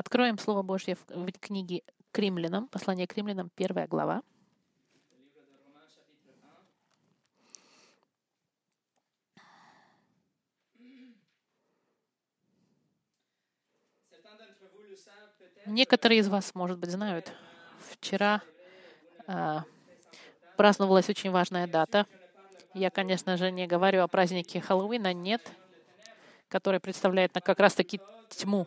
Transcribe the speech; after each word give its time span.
Откроем 0.00 0.38
Слово 0.38 0.62
Божье 0.62 0.96
в 1.10 1.32
книге 1.32 1.82
к 2.10 2.18
римлянам, 2.18 2.68
послание 2.68 3.06
к 3.06 3.14
римлянам, 3.18 3.50
первая 3.54 3.86
глава. 3.86 4.22
Некоторые 15.66 16.20
из 16.20 16.28
вас, 16.28 16.54
может 16.54 16.78
быть, 16.78 16.90
знают, 16.90 17.30
вчера 17.90 18.40
э, 19.26 19.58
праздновалась 20.56 21.10
очень 21.10 21.30
важная 21.30 21.66
дата. 21.66 22.06
Я, 22.72 22.88
конечно 22.88 23.36
же, 23.36 23.50
не 23.50 23.66
говорю 23.66 24.00
о 24.02 24.08
празднике 24.08 24.62
Хэллоуина, 24.62 25.12
нет, 25.12 25.42
который 26.48 26.80
представляет 26.80 27.32
как 27.34 27.60
раз-таки 27.60 28.00
тьму. 28.30 28.66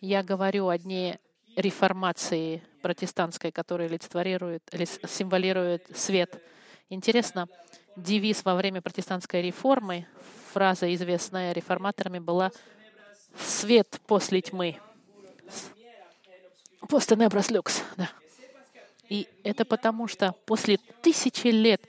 Я 0.00 0.22
говорю 0.22 0.68
о 0.68 0.78
дне 0.78 1.20
реформации 1.56 2.62
протестантской, 2.80 3.52
которая 3.52 3.86
олицетворирует, 3.86 4.62
символирует 5.06 5.86
свет. 5.94 6.42
Интересно, 6.88 7.48
девиз 7.96 8.42
во 8.42 8.54
время 8.54 8.80
протестантской 8.80 9.42
реформы, 9.42 10.06
фраза, 10.52 10.92
известная 10.94 11.52
реформаторами, 11.52 12.18
была 12.18 12.50
«свет 13.38 14.00
после 14.06 14.40
тьмы». 14.40 14.78
После 16.88 17.16
небрас 17.18 17.50
люкс, 17.50 17.82
да. 17.98 18.10
И 19.10 19.28
это 19.44 19.66
потому, 19.66 20.08
что 20.08 20.34
после 20.46 20.78
тысячи 21.02 21.48
лет 21.48 21.82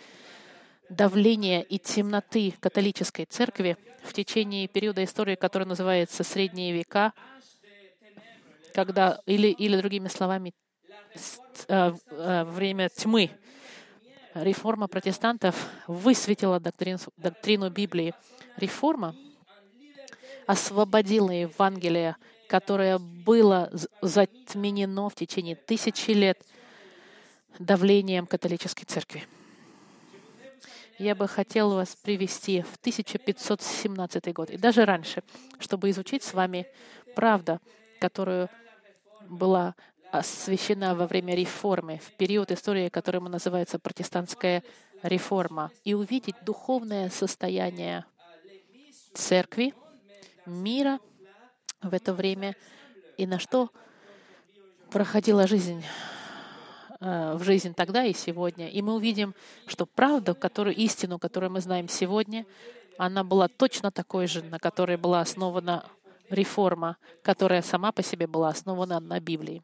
давления 0.90 1.62
и 1.62 1.80
темноты 1.80 2.54
католической 2.60 3.24
церкви 3.24 3.78
в 4.04 4.12
течение 4.12 4.68
периода 4.68 5.02
истории, 5.02 5.36
который 5.36 5.66
называется 5.66 6.26
«Средние 6.26 6.74
века», 6.74 7.14
когда, 8.74 9.22
или, 9.26 9.48
или 9.48 9.78
другими 9.78 10.08
словами, 10.08 10.54
э, 11.68 11.94
э, 12.10 12.44
время 12.46 12.90
тьмы, 12.90 13.32
реформа 14.34 14.88
протестантов 14.88 15.56
высветила 15.88 16.60
доктрину, 16.60 17.00
доктрину 17.18 17.70
Библии. 17.70 18.14
Реформа 18.58 19.16
освободила 20.48 21.32
Евангелие, 21.32 22.16
которое 22.48 22.98
было 22.98 23.72
затменено 24.02 25.10
в 25.10 25.16
течение 25.16 25.56
тысячи 25.56 26.12
лет 26.12 26.42
давлением 27.60 28.26
католической 28.26 28.86
церкви. 28.86 29.26
Я 30.98 31.16
бы 31.16 31.28
хотел 31.28 31.72
вас 31.74 31.96
привести 31.96 32.62
в 32.62 32.76
1517 32.76 34.34
год 34.34 34.52
и 34.52 34.58
даже 34.58 34.86
раньше, 34.86 35.24
чтобы 35.60 35.90
изучить 35.90 36.24
с 36.24 36.34
вами 36.34 36.68
правду, 37.16 37.60
которую 38.02 38.50
была 39.30 39.76
освящена 40.12 40.96
во 40.96 41.06
время 41.08 41.36
реформы, 41.36 42.00
в 42.00 42.12
период 42.18 42.52
истории, 42.52 42.90
который 42.90 43.22
называется 43.22 43.78
протестантская 43.78 44.64
реформа, 45.04 45.72
и 45.86 45.94
увидеть 45.94 46.36
духовное 46.44 47.10
состояние 47.10 48.06
церкви, 49.14 49.74
мира 50.46 51.00
в 51.82 51.94
это 51.94 52.14
время 52.14 52.56
и 53.18 53.28
на 53.28 53.40
что 53.40 53.70
проходила 54.90 55.48
жизнь 55.48 55.84
э, 57.00 57.34
в 57.36 57.44
жизнь 57.44 57.74
тогда 57.74 58.04
и 58.04 58.14
сегодня. 58.14 58.68
И 58.68 58.82
мы 58.82 58.96
увидим, 58.96 59.36
что 59.68 59.86
правда, 59.86 60.34
которую, 60.34 60.76
истину, 60.76 61.20
которую 61.20 61.52
мы 61.52 61.62
знаем 61.62 61.88
сегодня, 61.88 62.46
она 62.98 63.24
была 63.24 63.48
точно 63.48 63.92
такой 63.92 64.28
же, 64.28 64.44
на 64.44 64.60
которой 64.60 64.98
была 64.98 65.22
основана 65.22 65.86
реформа, 66.32 66.98
которая 67.24 67.62
сама 67.62 67.92
по 67.92 68.02
себе 68.02 68.28
была 68.28 68.50
основана 68.50 69.00
на 69.00 69.20
Библии. 69.20 69.62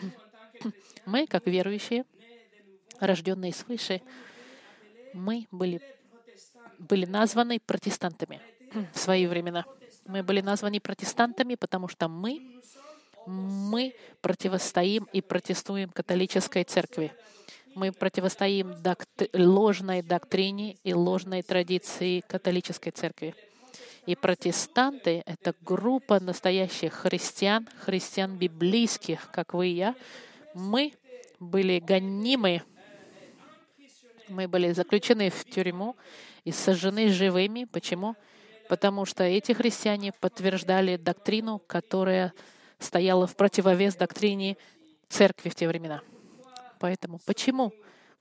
Мы, 1.06 1.26
как 1.26 1.46
верующие, 1.46 2.04
рожденные 3.00 3.52
свыше, 3.52 4.02
мы 5.12 5.46
были, 5.50 5.80
были 6.78 7.06
названы 7.06 7.60
протестантами 7.60 8.40
в 8.92 8.98
свои 8.98 9.26
времена. 9.26 9.64
Мы 10.06 10.22
были 10.22 10.40
названы 10.40 10.80
протестантами, 10.80 11.54
потому 11.54 11.88
что 11.88 12.08
мы, 12.08 12.60
мы 13.26 13.94
противостоим 14.20 15.08
и 15.12 15.20
протестуем 15.20 15.90
католической 15.90 16.64
церкви. 16.64 17.12
Мы 17.74 17.92
противостоим 17.92 18.80
докт... 18.82 19.08
ложной 19.32 20.02
доктрине 20.02 20.76
и 20.84 20.94
ложной 20.94 21.42
традиции 21.42 22.20
католической 22.20 22.90
церкви. 22.90 23.34
И 24.06 24.14
протестанты— 24.14 25.22
это 25.26 25.54
группа 25.60 26.20
настоящих 26.20 26.92
христиан, 26.92 27.68
христиан 27.84 28.36
библейских, 28.36 29.30
как 29.32 29.54
вы 29.54 29.68
и 29.68 29.74
я. 29.74 29.94
Мы 30.54 30.94
были 31.40 31.80
гонимы, 31.80 32.62
мы 34.28 34.48
были 34.48 34.72
заключены 34.72 35.30
в 35.30 35.44
тюрьму 35.44 35.96
и 36.44 36.52
сожжены 36.52 37.08
живыми. 37.08 37.64
Почему? 37.64 38.16
Потому 38.68 39.04
что 39.04 39.24
эти 39.24 39.52
христиане 39.52 40.12
подтверждали 40.12 40.96
доктрину, 40.96 41.60
которая 41.66 42.32
стояла 42.78 43.26
в 43.26 43.36
противовес 43.36 43.96
доктрине 43.96 44.56
церкви 45.08 45.48
в 45.48 45.54
те 45.54 45.68
времена. 45.68 46.02
Поэтому 46.78 47.20
почему 47.24 47.72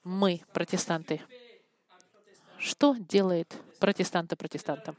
мы 0.03 0.41
протестанты? 0.53 1.21
Что 2.57 2.95
делает 2.95 3.53
протестанта 3.79 4.35
протестантом? 4.35 4.95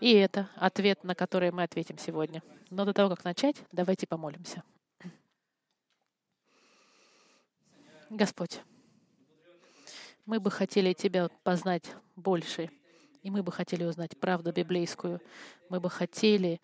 И 0.00 0.12
это 0.14 0.48
ответ, 0.56 1.04
на 1.04 1.14
который 1.14 1.50
мы 1.52 1.62
ответим 1.62 1.98
сегодня. 1.98 2.42
Но 2.70 2.84
до 2.84 2.94
того, 2.94 3.10
как 3.10 3.24
начать, 3.24 3.56
давайте 3.70 4.06
помолимся. 4.06 4.62
Господь, 8.08 8.60
мы 10.24 10.40
бы 10.40 10.50
хотели 10.50 10.94
Тебя 10.94 11.28
познать 11.44 11.84
больше, 12.16 12.70
и 13.22 13.30
мы 13.30 13.42
бы 13.42 13.52
хотели 13.52 13.84
узнать 13.84 14.18
правду 14.18 14.52
библейскую. 14.52 15.20
Мы 15.68 15.80
бы 15.80 15.90
хотели 15.90 16.60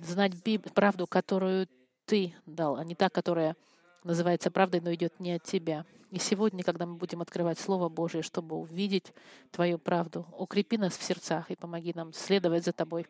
знать 0.00 0.34
биб... 0.42 0.72
правду, 0.72 1.06
которую 1.06 1.68
Ты 2.04 2.34
дал, 2.46 2.76
а 2.76 2.84
не 2.84 2.94
та, 2.94 3.08
которая 3.08 3.56
называется 4.02 4.50
правдой, 4.50 4.80
но 4.80 4.92
идет 4.92 5.18
не 5.20 5.32
от 5.32 5.44
Тебя. 5.44 5.86
И 6.10 6.18
сегодня, 6.18 6.64
когда 6.64 6.86
мы 6.86 6.94
будем 6.94 7.20
открывать 7.20 7.58
Слово 7.58 7.90
Божие, 7.90 8.22
чтобы 8.22 8.56
увидеть 8.56 9.12
Твою 9.50 9.78
правду, 9.78 10.26
укрепи 10.32 10.78
нас 10.78 10.96
в 10.96 11.02
сердцах 11.02 11.50
и 11.50 11.56
помоги 11.56 11.92
нам 11.94 12.14
следовать 12.14 12.64
за 12.64 12.72
Тобой. 12.72 13.06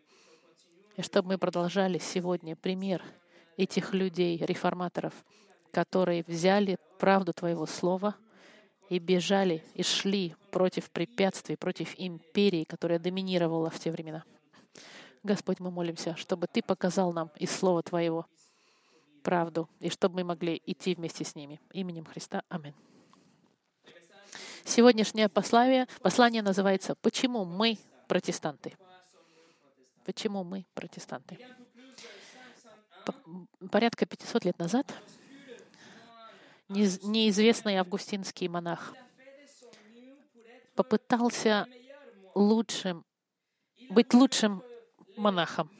И 0.97 1.03
чтобы 1.03 1.29
мы 1.29 1.39
продолжали 1.39 1.99
сегодня 1.99 2.57
пример 2.57 3.05
этих 3.57 3.95
людей, 3.95 4.37
реформаторов, 4.39 5.15
которые 5.71 6.25
взяли 6.27 6.77
правду 6.99 7.33
Твоего 7.33 7.67
Слова 7.67 8.17
и 8.89 8.99
бежали, 8.99 9.63
и 9.75 9.85
шли 9.85 10.35
против 10.51 10.91
препятствий, 10.91 11.57
против 11.57 11.95
империи, 11.99 12.65
которая 12.65 12.99
доминировала 12.99 13.71
в 13.71 13.79
те 13.79 13.93
времена. 13.93 14.25
Господь, 15.23 15.61
мы 15.61 15.71
молимся, 15.71 16.17
чтобы 16.17 16.49
Ты 16.49 16.63
показал 16.63 17.13
нам 17.13 17.31
из 17.37 17.51
Слова 17.53 17.83
Твоего 17.83 18.27
правду, 19.23 19.69
и 19.81 19.91
чтобы 19.91 20.17
мы 20.17 20.25
могли 20.25 20.63
идти 20.67 20.95
вместе 20.95 21.25
с 21.25 21.35
ними. 21.35 21.61
Именем 21.73 22.05
Христа. 22.05 22.43
Аминь. 22.49 22.75
Сегодняшнее 24.65 25.29
послание, 25.29 25.87
послание 26.03 26.43
называется 26.43 26.95
«Почему 26.97 27.45
мы 27.45 27.79
протестанты?» 28.07 28.75
Почему 30.05 30.43
мы 30.43 30.65
протестанты? 30.75 31.39
Порядка 33.71 34.07
500 34.07 34.45
лет 34.45 34.59
назад 34.59 34.95
неизвестный 36.69 37.77
августинский 37.77 38.49
монах 38.49 38.95
попытался 40.75 41.67
лучшим, 42.35 43.05
быть 43.91 44.15
лучшим 44.15 44.63
монахом. 45.17 45.71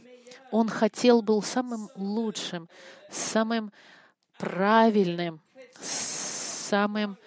Он 0.51 0.69
хотел 0.69 1.23
был 1.23 1.43
самым 1.43 1.89
лучшим, 1.95 2.69
самым 3.11 3.73
правильным, 4.39 5.41
самым 5.81 7.19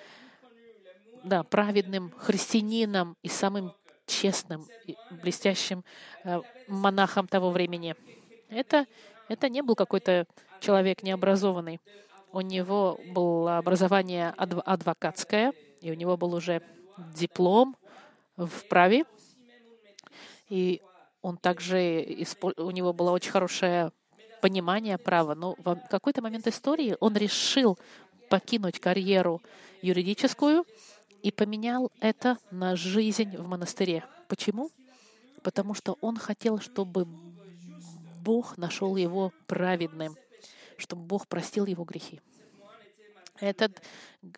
да, 1.24 1.44
праведным 1.44 2.12
христианином 2.18 3.16
и 3.22 3.30
самым 3.30 3.74
честным, 4.08 4.68
и 4.86 4.98
блестящим 5.22 5.84
э, 6.24 6.42
монахом 6.68 7.28
того 7.28 7.52
времени. 7.52 7.96
Это, 8.50 8.86
это 9.30 9.50
не 9.50 9.62
был 9.62 9.76
какой-то 9.76 10.26
человек 10.60 11.04
необразованный. 11.04 11.80
У 12.32 12.42
него 12.42 13.00
было 13.08 13.58
образование 13.58 14.34
адв 14.38 14.62
адвокатское, 14.66 15.54
и 15.82 15.92
у 15.92 15.96
него 15.96 16.18
был 16.18 16.34
уже 16.34 16.62
диплом 17.14 17.76
в 18.38 18.68
праве. 18.68 19.06
И 20.50 20.82
он 21.22 21.38
также, 21.38 22.26
у 22.58 22.72
него 22.72 22.94
было 22.94 23.12
очень 23.12 23.32
хорошее 23.32 23.92
понимание 24.42 24.98
права, 24.98 25.36
но 25.36 25.56
в 25.60 25.76
какой-то 25.90 26.22
момент 26.22 26.48
истории 26.48 26.98
он 27.00 27.16
решил 27.16 27.78
покинуть 28.30 28.80
карьеру 28.80 29.42
юридическую 29.82 30.66
и 31.22 31.32
поменял 31.32 31.92
это 32.00 32.38
на 32.50 32.76
жизнь 32.76 33.38
в 33.38 33.48
монастыре. 33.48 34.04
Почему? 34.28 34.72
Потому 35.44 35.74
что 35.74 35.98
он 36.02 36.18
хотел, 36.18 36.60
чтобы 36.60 37.08
Бог 38.24 38.58
нашел 38.58 38.96
его 38.96 39.32
праведным, 39.48 40.16
чтобы 40.78 41.04
Бог 41.04 41.28
простил 41.28 41.66
его 41.66 41.84
грехи. 41.84 42.22
Этот, 43.40 43.82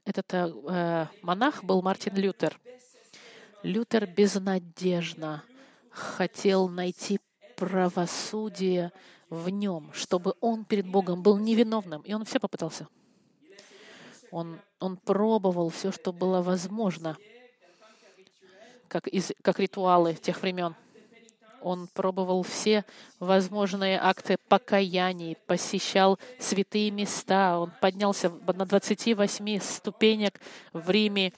этот 0.05 0.33
э, 0.33 1.07
монах 1.21 1.63
был 1.63 1.81
Мартин 1.81 2.15
Лютер. 2.15 2.57
Лютер 3.61 4.07
безнадежно 4.07 5.43
хотел 5.93 6.67
найти 6.67 7.19
правосудие 7.55 8.91
в 9.29 9.49
нем, 9.49 9.91
чтобы 9.93 10.35
он 10.41 10.65
перед 10.65 10.87
Богом 10.87 11.23
был 11.23 11.37
невиновным. 11.37 12.01
И 12.01 12.13
он 12.13 12.25
все 12.25 12.39
попытался. 12.39 12.87
Он, 14.31 14.59
он 14.79 14.97
пробовал 14.97 15.69
все, 15.69 15.91
что 15.91 16.11
было 16.11 16.41
возможно, 16.41 17.17
как, 18.87 19.07
из, 19.07 19.31
как 19.41 19.59
ритуалы 19.59 20.15
тех 20.15 20.41
времен. 20.41 20.75
Он 21.61 21.87
пробовал 21.87 22.43
все 22.43 22.83
возможные 23.19 23.97
акты 23.97 24.37
покаяний, 24.49 25.37
посещал 25.47 26.19
святые 26.39 26.91
места. 26.91 27.57
Он 27.57 27.71
поднялся 27.79 28.29
на 28.29 28.65
28 28.65 29.59
ступенек 29.61 30.41
в 30.73 30.89
Риме, 30.89 31.31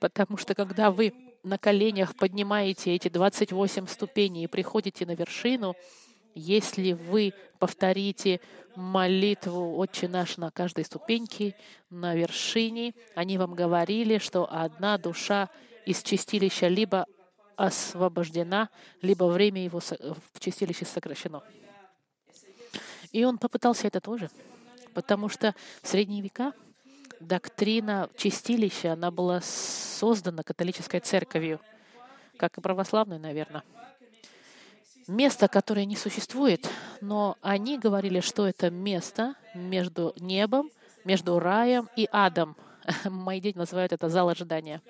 потому 0.00 0.36
что 0.36 0.54
когда 0.54 0.90
вы 0.90 1.14
на 1.46 1.58
коленях 1.58 2.16
поднимаете 2.16 2.92
эти 2.92 3.08
28 3.08 3.86
ступеней 3.86 4.44
и 4.44 4.48
приходите 4.48 5.06
на 5.06 5.14
вершину, 5.14 5.76
если 6.34 6.92
вы 6.92 7.32
повторите 7.60 8.40
молитву 8.74 9.78
«Отче 9.78 10.08
наш» 10.08 10.38
на 10.38 10.50
каждой 10.50 10.84
ступеньке, 10.84 11.54
на 11.88 12.16
вершине, 12.16 12.94
они 13.14 13.38
вам 13.38 13.54
говорили, 13.54 14.18
что 14.18 14.46
одна 14.50 14.98
душа 14.98 15.48
из 15.86 16.02
чистилища 16.02 16.66
либо 16.66 17.06
освобождена, 17.54 18.68
либо 19.00 19.24
время 19.24 19.64
его 19.64 19.78
в 19.80 20.40
чистилище 20.40 20.84
сокращено. 20.84 21.42
И 23.12 23.24
он 23.24 23.38
попытался 23.38 23.86
это 23.86 24.00
тоже, 24.00 24.30
потому 24.94 25.28
что 25.28 25.54
в 25.80 25.86
средние 25.86 26.22
века 26.22 26.52
доктрина 27.20 28.08
чистилища, 28.16 28.92
она 28.92 29.10
была 29.10 29.40
создана 29.40 30.42
католической 30.42 31.00
церковью, 31.00 31.60
как 32.36 32.58
и 32.58 32.60
православной, 32.60 33.18
наверное. 33.18 33.62
Место, 35.08 35.46
которое 35.46 35.84
не 35.84 35.96
существует, 35.96 36.68
но 37.00 37.36
они 37.40 37.78
говорили, 37.78 38.20
что 38.20 38.46
это 38.46 38.70
место 38.70 39.36
между 39.54 40.12
небом, 40.18 40.70
между 41.04 41.38
раем 41.38 41.88
и 41.94 42.08
адом. 42.10 42.56
Мои 43.04 43.40
дети 43.40 43.56
называют 43.56 43.92
это 43.92 44.08
зал 44.08 44.28
ожидания. 44.28 44.82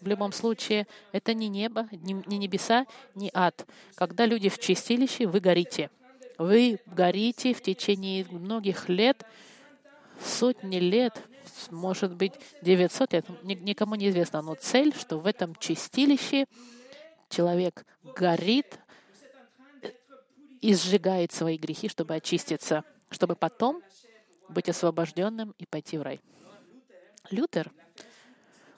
В 0.00 0.06
любом 0.06 0.32
случае, 0.32 0.86
это 1.12 1.32
не 1.32 1.48
небо, 1.48 1.88
не 1.90 2.36
небеса, 2.36 2.86
не 3.14 3.30
ад. 3.32 3.66
Когда 3.94 4.26
люди 4.26 4.50
в 4.50 4.58
чистилище, 4.58 5.26
вы 5.26 5.40
горите. 5.40 5.90
Вы 6.36 6.78
горите 6.84 7.54
в 7.54 7.62
течение 7.62 8.26
многих 8.30 8.90
лет, 8.90 9.24
сотни 10.20 10.76
лет, 10.76 11.18
может 11.70 12.14
быть, 12.14 12.34
900 12.62 13.12
лет, 13.12 13.26
никому 13.42 13.94
не 13.94 14.08
известно, 14.08 14.42
но 14.42 14.54
цель, 14.54 14.94
что 14.94 15.18
в 15.18 15.26
этом 15.26 15.54
чистилище 15.56 16.46
человек 17.28 17.84
горит 18.16 18.78
и 20.60 20.74
сжигает 20.74 21.32
свои 21.32 21.58
грехи, 21.58 21.88
чтобы 21.88 22.14
очиститься, 22.14 22.84
чтобы 23.10 23.36
потом 23.36 23.82
быть 24.48 24.68
освобожденным 24.68 25.54
и 25.58 25.66
пойти 25.66 25.98
в 25.98 26.02
рай. 26.02 26.20
Лютер— 27.30 27.70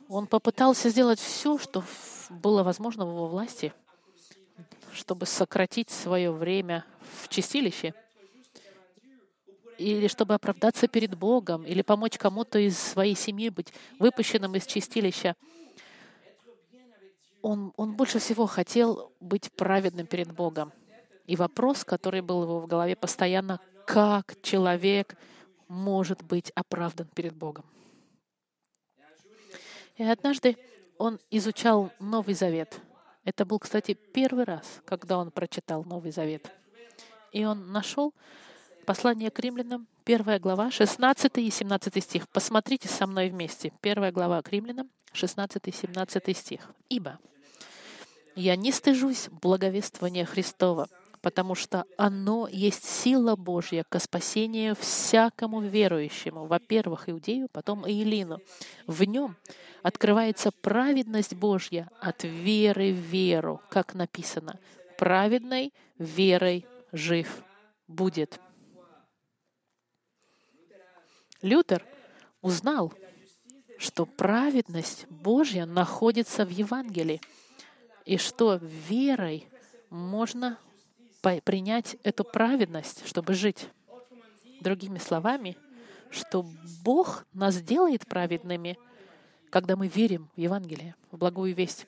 он 0.09 0.27
попытался 0.27 0.89
сделать 0.89 1.21
все, 1.21 1.59
что 1.59 1.85
было 2.31 2.63
возможно 2.63 3.05
в 3.05 3.11
его 3.11 3.29
власти, 3.29 3.75
чтобы 4.93 5.27
сократить 5.27 5.91
свое 5.91 6.33
время 6.33 6.85
в 7.23 7.29
чистилище, 7.29 7.95
или 9.79 10.09
чтобы 10.09 10.35
оправдаться 10.35 10.89
перед 10.89 11.17
Богом, 11.17 11.65
или 11.65 11.83
помочь 11.83 12.19
кому-то 12.19 12.59
из 12.59 12.79
своей 12.79 13.15
семьи 13.15 13.49
быть 13.49 13.73
выпущенным 13.99 14.55
из 14.57 14.67
чистилища. 14.67 15.37
Он, 17.41 17.73
он 17.77 17.95
больше 17.95 18.19
всего 18.19 18.47
хотел 18.47 19.13
быть 19.21 19.53
праведным 19.53 20.07
перед 20.07 20.33
Богом. 20.33 20.73
И 21.27 21.37
вопрос, 21.37 21.85
который 21.85 22.21
был 22.21 22.43
его 22.43 22.61
в 22.61 22.67
голове 22.67 22.97
постоянно, 22.97 23.61
как 23.87 24.35
человек 24.43 25.17
может 25.69 26.23
быть 26.23 26.51
оправдан 26.55 27.07
перед 27.15 27.35
Богом. 27.35 27.65
И 29.97 30.03
однажды 30.03 30.57
он 30.97 31.21
изучал 31.31 31.93
Новый 31.99 32.35
Завет. 32.35 32.81
Это 33.25 33.45
был, 33.45 33.59
кстати, 33.59 33.95
первый 33.95 34.45
раз, 34.45 34.81
когда 34.85 35.19
он 35.19 35.31
прочитал 35.31 35.85
Новый 35.85 36.13
Завет. 36.13 36.51
И 37.33 37.45
он 37.45 37.73
нашел 37.73 38.15
послание 38.89 39.31
к 39.31 39.39
римлянам, 39.41 39.87
первая 40.05 40.39
глава, 40.39 40.71
16 40.71 41.37
и 41.37 41.51
17 41.51 42.03
стих. 42.03 42.27
Посмотрите 42.31 42.89
со 42.89 43.07
мной 43.07 43.29
вместе. 43.29 43.71
Первая 43.83 44.13
глава 44.13 44.41
к 44.41 44.51
римлянам, 44.51 44.89
16 45.13 45.61
и 45.67 45.73
17 45.73 46.35
стих. 46.35 46.71
«Ибо 46.89 47.19
я 48.35 48.57
не 48.57 48.73
стыжусь 48.73 49.29
благовествования 49.43 50.25
Христова, 50.25 50.89
потому 51.21 51.55
что 51.55 51.85
оно 51.99 52.49
есть 52.51 52.87
сила 52.87 53.37
Божья 53.37 53.85
к 53.87 54.01
спасению 54.01 54.75
всякому 54.75 55.61
верующему, 55.61 56.47
во-первых, 56.47 57.11
иудею, 57.11 57.49
потом 57.53 57.87
и 57.87 57.93
Илину. 57.93 58.39
В 58.87 59.05
нем 59.05 59.37
открывается 59.83 60.51
праведность 60.51 61.35
Божья 61.35 61.91
от 62.01 62.25
веры 62.25 62.95
в 62.95 62.97
веру, 62.97 63.61
как 63.69 63.93
написано. 63.93 64.59
Праведной 64.97 65.75
верой 65.99 66.65
жив 66.93 67.29
будет. 67.87 68.41
Лютер 71.43 71.85
узнал, 72.41 72.93
что 73.79 74.07
праведность 74.07 75.07
Божья 75.09 75.67
находится 75.67 76.45
в 76.45 76.51
Евангелии, 76.51 77.21
и 78.05 78.17
что 78.17 78.57
верой 78.57 79.47
можно 79.91 80.59
принять 81.45 81.97
эту 82.03 82.25
праведность, 82.25 83.07
чтобы 83.07 83.35
жить. 83.35 83.69
Другими 84.61 84.99
словами, 84.99 85.57
что 86.11 86.45
Бог 86.83 87.27
нас 87.33 87.61
делает 87.61 88.07
праведными, 88.07 88.79
когда 89.51 89.77
мы 89.77 89.89
верим 89.89 90.29
в 90.35 90.41
Евангелие, 90.41 90.95
в 91.11 91.19
благую 91.19 91.55
весть. 91.55 91.87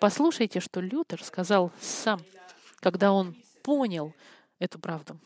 Послушайте, 0.00 0.60
что 0.60 0.80
Лютер 0.80 1.22
сказал 1.24 1.72
сам, 1.80 2.20
когда 2.80 3.12
он 3.12 3.34
понял 3.62 4.14
эту 4.58 4.78
правду. 4.78 5.18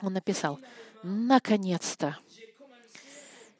Он 0.00 0.12
написал, 0.12 0.58
«Наконец-то 1.02 2.18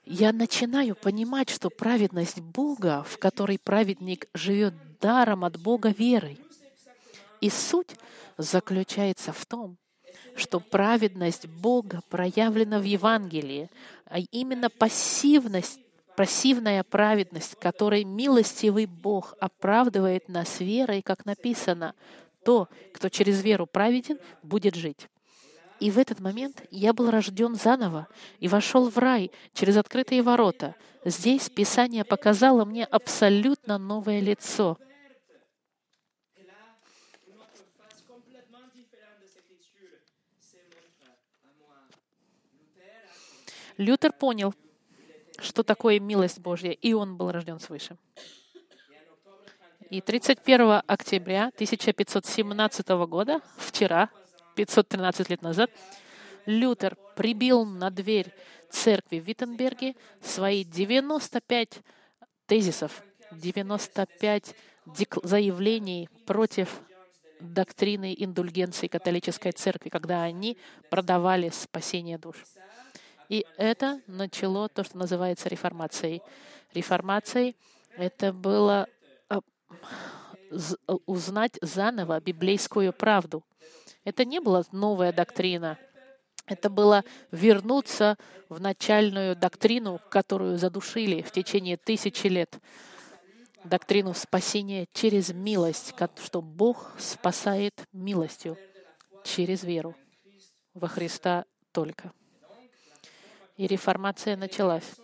я 0.04 0.32
начинаю 0.32 0.96
понимать, 0.96 1.50
что 1.50 1.70
праведность 1.70 2.40
Бога, 2.40 3.04
в 3.08 3.18
которой 3.18 3.58
праведник 3.58 4.26
живет 4.34 4.74
даром 5.00 5.44
от 5.44 5.60
Бога 5.60 5.90
верой. 5.90 6.38
И 7.40 7.50
суть 7.50 7.96
заключается 8.36 9.32
в 9.32 9.46
том, 9.46 9.76
что 10.36 10.60
праведность 10.60 11.46
Бога 11.46 12.02
проявлена 12.08 12.78
в 12.78 12.84
Евангелии, 12.84 13.68
а 14.06 14.18
именно 14.30 14.70
пассивность, 14.70 15.80
пассивная 16.16 16.82
праведность, 16.84 17.56
которой 17.56 18.04
милостивый 18.04 18.86
Бог 18.86 19.34
оправдывает 19.40 20.28
нас 20.28 20.60
верой, 20.60 21.02
как 21.02 21.24
написано, 21.24 21.94
то, 22.44 22.68
кто 22.92 23.08
через 23.08 23.42
веру 23.42 23.66
праведен, 23.66 24.18
будет 24.42 24.74
жить. 24.74 25.08
И 25.82 25.90
в 25.90 25.98
этот 25.98 26.20
момент 26.20 26.62
я 26.70 26.92
был 26.92 27.10
рожден 27.10 27.56
заново 27.56 28.06
и 28.38 28.46
вошел 28.46 28.88
в 28.88 28.98
рай 28.98 29.32
через 29.52 29.76
открытые 29.76 30.22
ворота. 30.22 30.76
Здесь 31.04 31.50
Писание 31.50 32.04
показало 32.04 32.64
мне 32.64 32.84
абсолютно 32.84 33.78
новое 33.78 34.20
лицо— 34.20 34.78
Лютер 43.78 44.12
понял, 44.12 44.54
что 45.38 45.64
такое 45.64 45.98
милость 45.98 46.38
Божья, 46.38 46.70
и 46.70 46.92
он 46.92 47.16
был 47.16 47.32
рожден 47.32 47.58
свыше. 47.58 47.96
И 49.90 50.00
31 50.00 50.82
октября 50.86 51.48
1517 51.48 52.88
года, 53.06 53.40
вчера, 53.56 54.10
513 54.54 55.30
лет 55.30 55.42
назад, 55.42 55.70
Лютер 56.46 56.96
прибил 57.16 57.64
на 57.64 57.90
дверь 57.90 58.32
церкви 58.70 59.20
в 59.20 59.24
Виттенберге 59.24 59.94
свои 60.20 60.64
95 60.64 61.80
тезисов, 62.46 63.02
95 63.32 64.54
заявлений 65.22 66.08
против 66.26 66.80
доктрины 67.40 68.14
индульгенции 68.16 68.86
католической 68.86 69.52
церкви, 69.52 69.88
когда 69.88 70.22
они 70.22 70.56
продавали 70.90 71.50
спасение 71.50 72.18
душ. 72.18 72.36
И 73.28 73.46
это 73.56 74.00
начало 74.06 74.68
то, 74.68 74.84
что 74.84 74.98
называется 74.98 75.48
реформацией. 75.48 76.22
Реформацией 76.74 77.56
это 77.96 78.32
было 78.32 78.86
а, 79.28 79.40
узнать 81.06 81.58
заново 81.60 82.20
библейскую 82.20 82.92
правду. 82.92 83.42
Это 84.04 84.24
не 84.24 84.40
была 84.40 84.64
новая 84.72 85.12
доктрина. 85.12 85.78
Это 86.46 86.68
было 86.68 87.04
вернуться 87.30 88.18
в 88.48 88.60
начальную 88.60 89.36
доктрину, 89.36 90.00
которую 90.10 90.58
задушили 90.58 91.22
в 91.22 91.30
течение 91.30 91.76
тысячи 91.76 92.26
лет. 92.26 92.58
Доктрину 93.64 94.12
спасения 94.12 94.86
через 94.92 95.32
милость, 95.32 95.94
что 96.22 96.42
Бог 96.42 96.94
спасает 96.98 97.86
милостью 97.92 98.58
через 99.22 99.62
веру 99.62 99.94
во 100.74 100.88
Христа 100.88 101.44
только. 101.70 102.12
И 103.56 103.68
реформация 103.68 104.36
началась. 104.36 104.96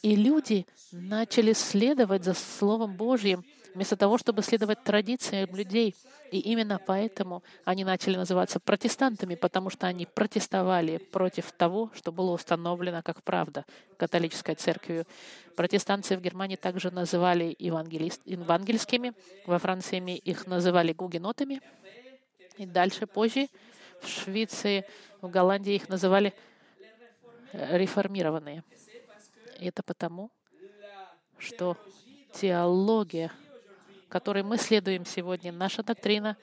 И 0.00 0.16
люди 0.16 0.66
начали 0.92 1.52
следовать 1.52 2.24
за 2.24 2.32
Словом 2.32 2.96
Божьим, 2.96 3.44
вместо 3.76 3.94
того, 3.96 4.16
чтобы 4.16 4.42
следовать 4.42 4.82
традициям 4.82 5.54
людей. 5.54 5.94
И 6.32 6.40
именно 6.40 6.80
поэтому 6.84 7.42
они 7.64 7.84
начали 7.84 8.16
называться 8.16 8.58
протестантами, 8.58 9.34
потому 9.34 9.68
что 9.68 9.86
они 9.86 10.06
протестовали 10.06 10.96
против 10.96 11.52
того, 11.52 11.90
что 11.94 12.10
было 12.10 12.32
установлено 12.32 13.02
как 13.02 13.22
правда 13.22 13.66
католической 13.98 14.54
церковью. 14.54 15.04
Протестанцы 15.56 16.16
в 16.16 16.22
Германии 16.22 16.56
также 16.56 16.90
называли 16.90 17.54
евангелист, 17.58 18.22
евангельскими, 18.24 19.12
во 19.44 19.58
Франции 19.58 20.16
их 20.16 20.46
называли 20.46 20.92
гугенотами, 20.92 21.60
и 22.56 22.64
дальше, 22.64 23.06
позже, 23.06 23.48
в 24.00 24.08
Швеции, 24.08 24.86
в 25.20 25.28
Голландии 25.28 25.74
их 25.74 25.90
называли 25.90 26.32
реформированные. 27.52 28.64
И 29.60 29.66
это 29.66 29.82
потому, 29.82 30.30
что 31.38 31.76
теология, 32.32 33.30
которой 34.08 34.42
мы 34.42 34.56
следуем 34.56 35.04
сегодня, 35.04 35.52
наша 35.52 35.82
доктрина, 35.82 36.36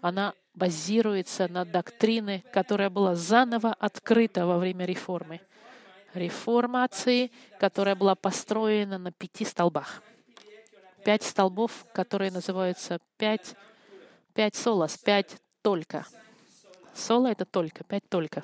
она 0.00 0.34
базируется 0.54 1.48
на 1.48 1.64
доктрине, 1.64 2.44
которая 2.52 2.90
была 2.90 3.14
заново 3.14 3.72
открыта 3.72 4.46
во 4.46 4.58
время 4.58 4.86
реформы. 4.86 5.40
Реформации, 6.14 7.30
которая 7.58 7.94
была 7.94 8.14
построена 8.14 8.98
на 8.98 9.12
пяти 9.12 9.44
столбах. 9.44 10.02
Пять 11.04 11.22
столбов, 11.22 11.86
которые 11.92 12.30
называются 12.30 13.00
пять, 13.16 13.54
пять 14.34 14.54
солос, 14.54 14.96
пять 14.96 15.36
только. 15.62 16.06
Соло— 16.94 17.26
это 17.28 17.44
только, 17.44 17.84
пять 17.84 18.08
только. 18.08 18.42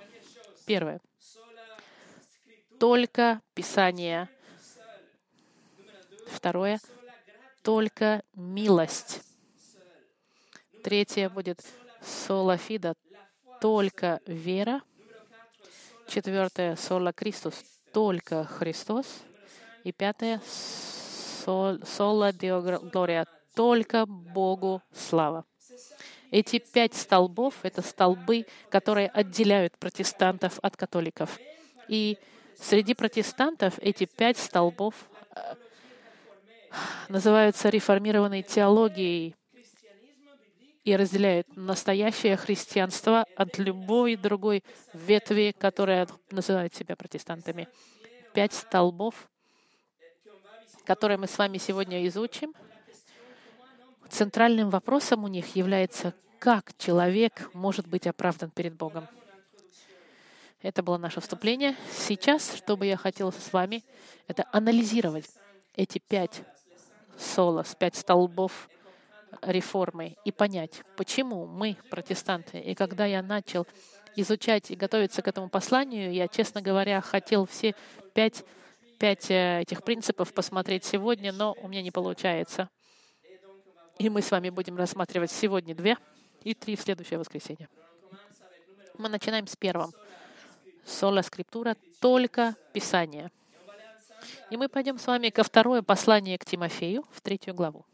Первое— 0.67 1.01
только 2.79 3.41
Писание. 3.55 4.29
Второе— 6.29 6.81
только 7.63 8.23
милость. 8.35 9.23
Третье 10.83 11.29
будет 11.29 11.65
солофида, 12.01 12.95
только 13.61 14.21
вера. 14.27 14.83
Четвертое— 16.09 16.77
сола 16.77 17.13
Христос, 17.17 17.55
только 17.93 18.45
Христос. 18.45 19.07
И 19.85 19.93
пятое— 19.93 20.41
сола 21.45 22.33
Дио 22.33 22.61
Глория, 22.61 23.27
только 23.55 24.07
Богу 24.07 24.83
слава. 24.93 25.45
Эти 26.31 26.59
пять 26.59 26.95
столбов— 26.95 27.55
это 27.63 27.83
столбы, 27.83 28.47
которые 28.71 29.09
отделяют 29.09 29.77
протестантов 29.79 30.59
от 30.63 30.77
католиков. 30.77 31.39
И 31.89 32.19
Среди 32.63 32.95
протестантов 32.95 33.75
эти 33.81 34.05
пять 34.05 34.39
столбов 34.39 34.95
э, 35.35 35.55
называются 37.09 37.69
реформированной 37.69 38.43
теологией 38.43 39.35
и 40.85 40.97
разделяют 40.97 41.47
настоящее 41.57 42.37
христианство 42.37 43.25
от 43.37 43.59
любой 43.59 44.17
другой 44.17 44.65
ветви, 44.93 45.55
которая 45.57 46.09
называет 46.31 46.75
себя 46.75 46.97
протестантами. 46.97 47.69
Пять 48.35 48.53
столбов, 48.53 49.29
которые 50.85 51.19
мы 51.19 51.29
с 51.29 51.39
вами 51.39 51.59
сегодня 51.59 52.07
изучим, 52.09 52.53
центральным 54.11 54.71
вопросом 54.71 55.25
у 55.25 55.29
них 55.29 55.57
является, 55.57 56.15
как 56.39 56.77
человек 56.77 57.51
может 57.55 57.87
быть 57.87 58.07
оправдан 58.07 58.51
перед 58.51 58.75
Богом. 58.75 59.07
Это 60.61 60.83
было 60.83 60.97
наше 60.97 61.21
вступление. 61.21 61.77
Сейчас, 61.91 62.55
что 62.55 62.77
бы 62.77 62.87
я 62.87 62.97
хотела 62.97 63.31
с 63.31 63.53
вами, 63.53 63.85
это 64.29 64.47
анализировать 64.53 65.29
эти 65.75 65.99
пять 65.99 66.43
солос, 67.19 67.75
пять 67.75 67.97
столбов 67.97 68.69
реформы 69.43 70.17
и 70.25 70.33
понять, 70.33 70.83
почему 70.97 71.47
мы, 71.47 71.77
протестанты, 71.91 72.59
и 72.59 72.75
когда 72.75 73.07
я 73.07 73.23
начал 73.23 73.67
изучать 74.17 74.71
и 74.71 74.77
готовиться 74.77 75.23
к 75.23 75.29
этому 75.29 75.49
посланию, 75.49 76.13
я, 76.13 76.29
честно 76.29 76.61
говоря, 76.61 77.01
хотел 77.01 77.47
все 77.47 77.75
пять, 78.13 78.45
пять 78.99 79.31
э, 79.31 79.61
этих 79.63 79.83
принципов 79.83 80.33
посмотреть 80.35 80.85
сегодня, 80.85 81.33
но 81.33 81.57
у 81.63 81.69
меня 81.69 81.83
не 81.83 81.91
получается. 81.91 82.69
И 83.99 84.11
мы 84.11 84.21
с 84.21 84.31
вами 84.31 84.51
будем 84.51 84.77
рассматривать 84.77 85.31
сегодня 85.31 85.75
две 85.75 85.97
и 86.43 86.55
три 86.55 86.77
в 86.77 86.81
следующее 86.81 87.19
воскресенье. 87.19 87.69
Мы 88.99 89.09
начинаем 89.09 89.47
с 89.47 89.57
первым 89.57 89.93
сола 90.85 91.23
скриптура, 91.23 91.77
только 92.01 92.55
Писание. 92.73 93.31
И 94.51 94.57
мы 94.57 94.69
пойдем 94.69 94.99
с 94.99 95.07
вами 95.07 95.31
ко 95.31 95.43
второе 95.43 95.83
послание 95.83 96.39
к 96.39 96.45
Тимофею, 96.45 97.05
в 97.11 97.21
третью 97.21 97.55
главу. 97.55 97.87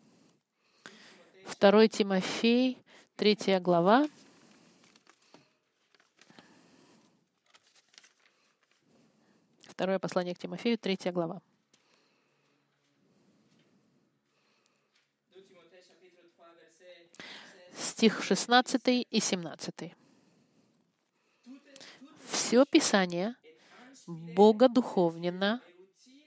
Второй 1.47 1.89
Тимофей, 1.89 2.79
третья 3.17 3.61
глава. 3.61 4.09
Второе 9.63 9.99
послание 9.99 10.35
к 10.35 10.39
Тимофею, 10.39 10.79
третья 10.79 11.13
глава. 11.13 11.41
Стих 17.75 18.23
16 18.23 19.07
и 19.11 19.21
17 19.21 19.95
все 22.49 22.65
Писание 22.65 23.35
богодуховнено 24.07 25.61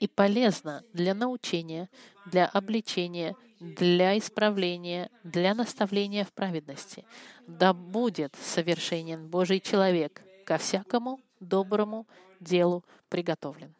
и 0.02 0.08
полезно 0.08 0.82
для 0.92 1.14
научения, 1.14 1.88
для 2.26 2.46
обличения, 2.46 3.36
для 3.60 4.18
исправления, 4.18 5.08
для 5.22 5.54
наставления 5.54 6.24
в 6.24 6.32
праведности. 6.32 7.04
Да 7.46 7.72
будет 7.72 8.34
совершенен 8.34 9.28
Божий 9.28 9.60
человек 9.60 10.20
ко 10.44 10.58
всякому 10.58 11.20
доброму 11.38 12.08
делу 12.40 12.84
приготовлен. 13.08 13.72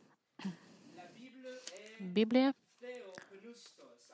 Библия 1.99 2.55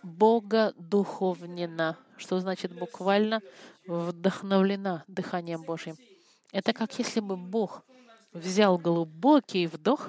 богодуховнена, 0.03 1.99
что 2.17 2.41
значит 2.41 2.73
буквально 2.73 3.43
вдохновлена 3.87 5.05
дыханием 5.09 5.63
Божьим. 5.63 5.99
Это 6.53 6.73
как 6.73 6.99
если 6.99 7.21
бы 7.21 7.37
Бог 7.37 7.85
взял 8.33 8.79
глубокий 8.79 9.67
вдох 9.67 10.09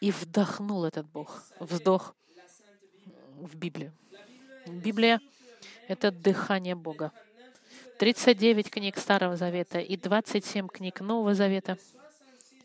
и 0.00 0.10
вдохнул 0.10 0.84
этот 0.84 1.06
Бог, 1.06 1.42
вздох 1.58 2.14
в 3.36 3.54
Библию. 3.56 3.92
Библия— 4.66 5.20
это 5.88 6.10
дыхание 6.10 6.74
Бога. 6.74 7.12
39 7.98 8.70
книг 8.70 8.98
Старого 8.98 9.36
Завета 9.36 9.78
и 9.78 9.96
27 9.96 10.68
книг 10.68 11.00
Нового 11.00 11.34
Завета. 11.34 11.76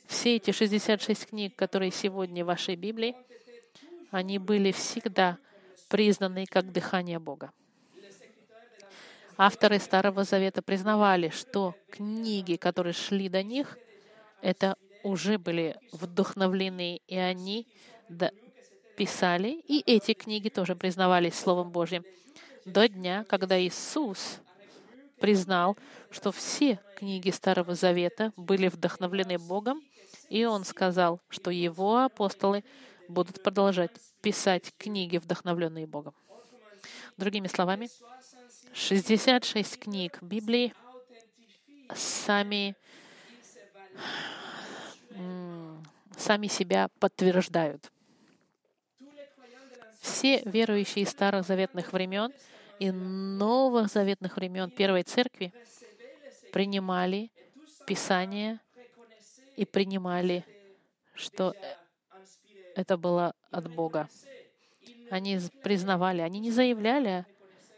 Все 0.08 0.38
эти 0.38 0.52
66 0.52 1.28
книг, 1.28 1.56
которые 1.56 1.92
сегодня 1.92 2.44
в 2.44 2.48
вашей 2.48 2.76
Библии, 2.76 3.16
они 4.12 4.40
были 4.40 4.72
всегда 4.72 5.38
признаны 5.90 6.46
как 6.46 6.72
дыхание 6.72 7.20
Бога. 7.20 7.52
Авторы 9.38 9.80
Старого 9.80 10.24
Завета 10.24 10.62
признавали, 10.62 11.30
что 11.30 11.76
книги, 11.90 12.56
которые 12.56 12.94
шли 12.94 13.28
до 13.28 13.44
них, 13.44 13.78
это 14.42 14.78
уже 15.06 15.38
были 15.38 15.78
вдохновлены, 15.92 17.00
и 17.08 17.16
они 17.16 17.68
писали, 18.98 19.50
и 19.68 19.84
эти 19.86 20.14
книги 20.14 20.50
тоже 20.50 20.76
признавались 20.76 21.36
Словом 21.36 21.70
Божьим. 21.72 22.04
До 22.66 22.90
дня, 22.90 23.24
когда 23.30 23.62
Иисус 23.62 24.40
признал, 25.20 25.78
что 26.10 26.32
все 26.32 26.80
книги 26.96 27.30
Старого 27.30 27.76
Завета 27.76 28.34
были 28.36 28.68
вдохновлены 28.68 29.38
Богом, 29.38 29.80
и 30.30 30.44
Он 30.46 30.66
сказал, 30.66 31.22
что 31.30 31.52
Его 31.52 32.00
апостолы 32.00 32.64
будут 33.08 33.44
продолжать 33.44 33.92
писать 34.22 34.74
книги, 34.76 35.18
вдохновленные 35.18 35.86
Богом. 35.86 36.16
Другими 37.16 37.48
словами, 37.48 37.90
66 38.74 39.80
книг 39.80 40.18
Библии 40.24 40.74
сами 41.94 42.76
сами 46.18 46.48
себя 46.48 46.90
подтверждают. 47.00 47.92
Все 50.02 50.42
верующие 50.46 51.06
старых 51.06 51.46
заветных 51.46 51.94
времен 51.94 52.32
и 52.80 52.92
новых 52.92 53.88
заветных 53.92 54.38
времен 54.38 54.70
Первой 54.70 55.04
Церкви 55.04 55.54
принимали 56.54 57.32
Писание 57.88 58.60
и 59.56 59.66
принимали, 59.66 60.46
что 61.14 61.56
это 62.76 62.98
было 62.98 63.34
от 63.52 63.72
Бога. 63.74 64.10
Они 65.10 65.40
признавали, 65.64 66.22
они 66.22 66.40
не 66.40 66.52
заявляли, 66.52 67.26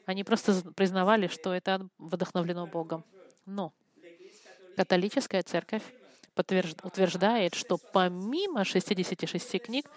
они 0.05 0.23
просто 0.23 0.61
признавали, 0.71 1.27
что 1.27 1.53
это 1.53 1.87
вдохновлено 1.97 2.67
Богом. 2.67 3.03
Но 3.45 3.73
католическая 4.75 5.43
церковь 5.43 5.83
утверждает, 6.39 7.55
что 7.55 7.77
помимо 7.77 8.63
66 8.63 9.61
книг 9.61 9.89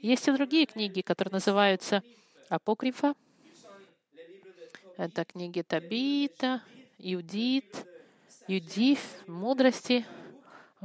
есть 0.00 0.28
и 0.28 0.32
другие 0.32 0.66
книги, 0.66 1.00
которые 1.00 1.32
называются 1.32 2.02
Апокрифа. 2.48 3.14
Это 4.96 5.24
книги 5.24 5.62
Табита, 5.62 6.62
Юдит, 6.98 7.86
Юдиф, 8.46 9.00
Мудрости, 9.26 10.04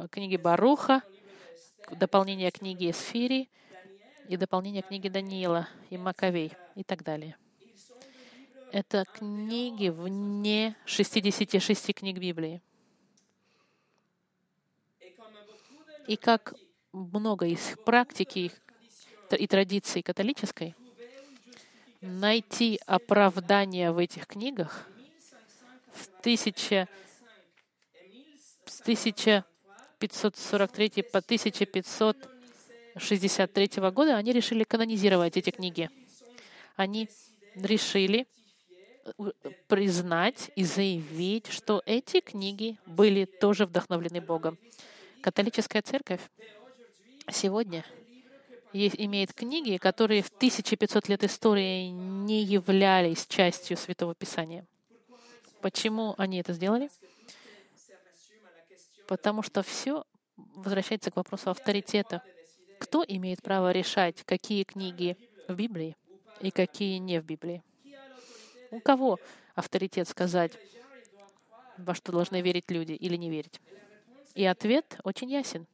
книги 0.09 0.37
Баруха, 0.37 1.03
дополнение 1.91 2.51
книги 2.51 2.89
Эсфири 2.89 3.49
и 4.27 4.37
дополнение 4.37 4.81
книги 4.81 5.09
Даниила 5.09 5.67
и 5.89 5.97
Маковей 5.97 6.53
и 6.75 6.83
так 6.83 7.03
далее. 7.03 7.35
Это 8.71 9.03
книги 9.05 9.89
вне 9.89 10.75
66 10.85 11.95
книг 11.95 12.19
Библии. 12.19 12.61
И 16.08 16.15
как 16.15 16.53
много 16.91 17.46
из 17.46 17.75
практики 17.86 18.51
и 19.32 19.48
традиции 19.48 20.01
католической, 20.01 20.75
найти 22.01 22.79
оправдание 22.86 23.91
в 23.91 23.98
этих 23.98 24.27
книгах 24.27 24.88
в 25.94 26.08
1000, 26.22 26.88
с 28.65 28.82
1543 28.82 31.03
по 31.12 31.20
1563 31.20 33.91
года 33.91 34.15
они 34.15 34.32
решили 34.32 34.63
канонизировать 34.63 35.36
эти 35.38 35.51
книги. 35.51 35.89
Они 36.75 37.10
решили 37.56 38.27
признать 39.68 40.51
и 40.56 40.63
заявить, 40.63 41.48
что 41.48 41.82
эти 41.86 42.22
книги 42.22 42.77
были 42.86 43.25
тоже 43.25 43.65
вдохновлены 43.65 44.22
Богом. 44.22 44.58
Католическая 45.21 45.81
церковь 45.81 46.21
сегодня 47.31 47.83
имеет 48.71 49.33
книги, 49.33 49.77
которые 49.77 50.21
в 50.21 50.29
1500 50.29 51.09
лет 51.09 51.23
истории 51.23 51.88
не 51.89 52.43
являлись 52.43 53.25
частью 53.27 53.75
Святого 53.75 54.15
Писания. 54.15 54.65
Почему 55.61 56.15
они 56.17 56.39
это 56.39 56.53
сделали? 56.53 56.89
Потому 59.07 59.41
что 59.41 59.61
все 59.61 60.05
возвращается 60.38 61.11
к 61.11 61.17
вопросу 61.17 61.49
авторитета. 61.49 62.23
Кто 62.79 63.03
имеет 63.05 63.41
право 63.41 63.71
решать, 63.71 64.23
какие 64.23 64.63
книги 64.63 65.17
в 65.47 65.55
Библии 65.55 65.97
и 66.39 66.51
какие 66.51 66.97
не 66.97 67.19
в 67.19 67.25
Библии? 67.25 67.61
У 68.71 68.79
кого 68.79 69.19
авторитет 69.55 70.07
сказать, 70.07 70.53
во 71.77 71.95
что 71.95 72.11
должны 72.11 72.41
верить 72.41 72.69
люди 72.69 72.93
или 72.93 73.15
не 73.15 73.29
верить? 73.29 73.59
И 74.39 74.46
ответ 74.46 74.98
очень 75.03 75.29
ясен. 75.29 75.67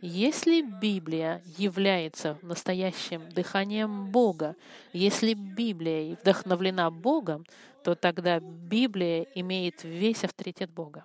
Если 0.00 0.62
Библия 0.62 1.42
является 1.58 2.38
настоящим 2.40 3.28
дыханием 3.28 4.10
Бога, 4.10 4.56
если 4.94 5.34
Библия 5.34 6.16
вдохновлена 6.16 6.90
Богом, 6.90 7.44
то 7.84 7.94
тогда 7.94 8.40
Библия 8.40 9.26
имеет 9.34 9.84
весь 9.84 10.24
авторитет 10.24 10.70
Бога. 10.70 11.04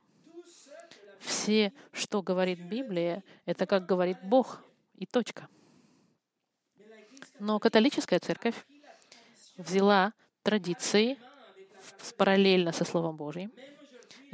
Все, 1.20 1.74
что 1.92 2.22
говорит 2.22 2.62
Библия, 2.62 3.22
это 3.46 3.66
как 3.66 3.86
говорит 3.86 4.20
Бог, 4.24 4.64
и 4.96 5.06
точка. 5.06 5.50
Но 7.38 7.60
католическая 7.60 8.20
церковь 8.20 8.56
взяла 9.58 10.14
традиции 10.42 11.18
параллельно 12.18 12.72
со 12.72 12.86
Словом 12.86 13.18
Божьим. 13.18 13.52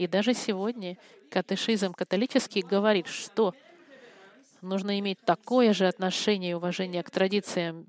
И 0.02 0.08
даже 0.08 0.34
сегодня 0.34 0.98
катешизм 1.30 1.94
католический 1.94 2.64
говорит, 2.64 3.06
что 3.06 3.54
нужно 4.60 4.98
иметь 4.98 5.20
такое 5.20 5.76
же 5.76 5.88
отношение 5.88 6.50
и 6.50 6.54
уважение 6.56 7.04
к 7.04 7.12
традициям 7.12 7.86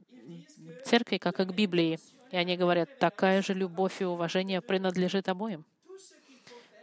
церкви, 0.84 1.16
как 1.16 1.40
и 1.40 1.46
к 1.46 1.52
Библии. 1.54 1.98
И 2.30 2.36
они 2.36 2.58
говорят, 2.58 2.98
такая 2.98 3.40
же 3.40 3.54
любовь 3.54 4.02
и 4.02 4.04
уважение 4.04 4.60
принадлежит 4.60 5.30
обоим. 5.30 5.64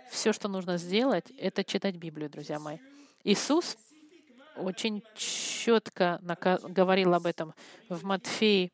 Все, 0.10 0.34
что 0.34 0.48
нужно 0.48 0.78
сделать, 0.78 1.26
это 1.38 1.64
читать 1.64 1.98
Библию, 1.98 2.32
друзья 2.32 2.58
мои. 2.58 2.80
Иисус 3.24 3.78
очень 4.56 5.04
четко 5.14 6.20
говорил 6.64 7.14
об 7.14 7.28
этом 7.28 7.54
в 7.88 8.04
Матфеи. 8.04 8.72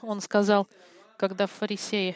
Он 0.00 0.20
сказал, 0.20 0.68
когда 1.16 1.48
фарисеи 1.48 2.14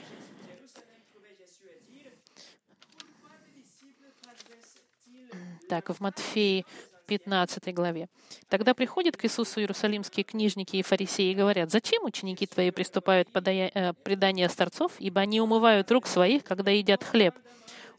Так, 5.70 5.88
в 5.88 6.00
Матфеи 6.00 6.66
15 7.06 7.72
главе. 7.72 8.08
Тогда 8.48 8.74
приходят 8.74 9.16
к 9.16 9.24
Иисусу 9.24 9.60
иерусалимские 9.60 10.24
книжники 10.24 10.74
и 10.78 10.82
фарисеи 10.82 11.30
и 11.30 11.34
говорят, 11.36 11.70
«Зачем 11.70 12.04
ученики 12.04 12.44
твои 12.44 12.72
приступают 12.72 13.30
подая, 13.30 13.70
э, 13.72 13.92
предание 13.92 14.48
старцов, 14.48 14.90
ибо 14.98 15.20
они 15.20 15.40
умывают 15.40 15.88
рук 15.92 16.08
своих, 16.08 16.42
когда 16.42 16.72
едят 16.72 17.04
хлеб?» 17.04 17.36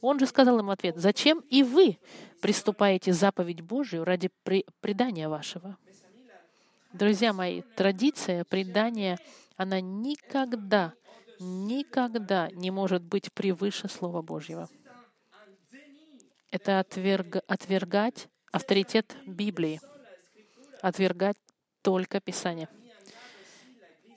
Он 0.01 0.19
же 0.19 0.25
сказал 0.25 0.59
им 0.59 0.69
ответ, 0.69 0.97
«Зачем 0.97 1.41
и 1.49 1.63
вы 1.63 1.97
приступаете 2.41 3.13
заповедь 3.13 3.61
Божию 3.61 4.03
ради 4.03 4.29
при, 4.43 4.65
предания 4.81 5.29
вашего?» 5.29 5.77
Друзья 6.91 7.31
мои, 7.31 7.61
традиция 7.77 8.43
предания, 8.43 9.17
она 9.55 9.79
никогда, 9.79 10.91
никогда 11.39 12.49
не 12.51 12.69
может 12.69 13.01
быть 13.01 13.31
превыше 13.31 13.87
Слова 13.87 14.21
Божьего 14.21 14.67
это 16.51 16.79
отверг, 16.79 17.37
отвергать 17.47 18.27
авторитет 18.51 19.15
Библии, 19.25 19.79
отвергать 20.81 21.37
только 21.81 22.19
Писание. 22.19 22.67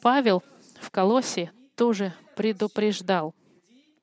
Павел 0.02 0.42
в 0.80 0.90
Колосе 0.90 1.52
тоже 1.76 2.12
предупреждал. 2.36 3.34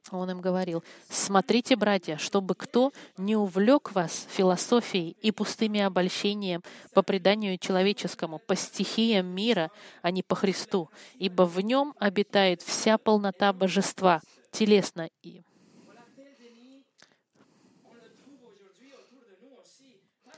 Он 0.10 0.32
им 0.32 0.42
говорил, 0.42 0.84
«Смотрите, 1.10 1.76
братья, 1.76 2.18
чтобы 2.18 2.56
кто 2.56 2.92
не 3.18 3.36
увлек 3.36 3.92
вас 3.94 4.28
философией 4.32 5.16
и 5.22 5.32
пустыми 5.32 5.80
обольщением 5.80 6.64
по 6.94 7.04
преданию 7.04 7.58
человеческому, 7.58 8.40
по 8.40 8.56
стихиям 8.56 9.28
мира, 9.28 9.70
а 10.02 10.12
не 10.12 10.24
по 10.24 10.36
Христу, 10.36 10.90
ибо 11.16 11.44
в 11.44 11.62
нем 11.62 11.94
обитает 12.00 12.62
вся 12.62 12.98
полнота 12.98 13.54
божества, 13.54 14.22
телесно 14.52 15.10
и 15.22 15.44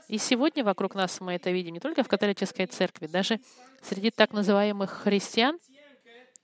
И 0.08 0.18
сегодня 0.18 0.64
вокруг 0.64 0.94
нас 0.94 1.20
мы 1.20 1.34
это 1.34 1.50
видим 1.50 1.72
не 1.74 1.80
только 1.80 2.02
в 2.02 2.08
католической 2.08 2.66
церкви, 2.66 3.06
даже 3.06 3.40
среди 3.82 4.10
так 4.10 4.32
называемых 4.32 4.90
христиан, 4.90 5.58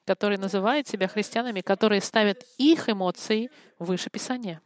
которые 0.06 0.38
называют 0.38 0.88
себя 0.88 1.08
христианами, 1.08 1.60
которые 1.60 2.00
ставят 2.00 2.44
их 2.58 2.88
эмоции 2.88 3.50
выше 3.78 4.10
Писания. 4.10 4.60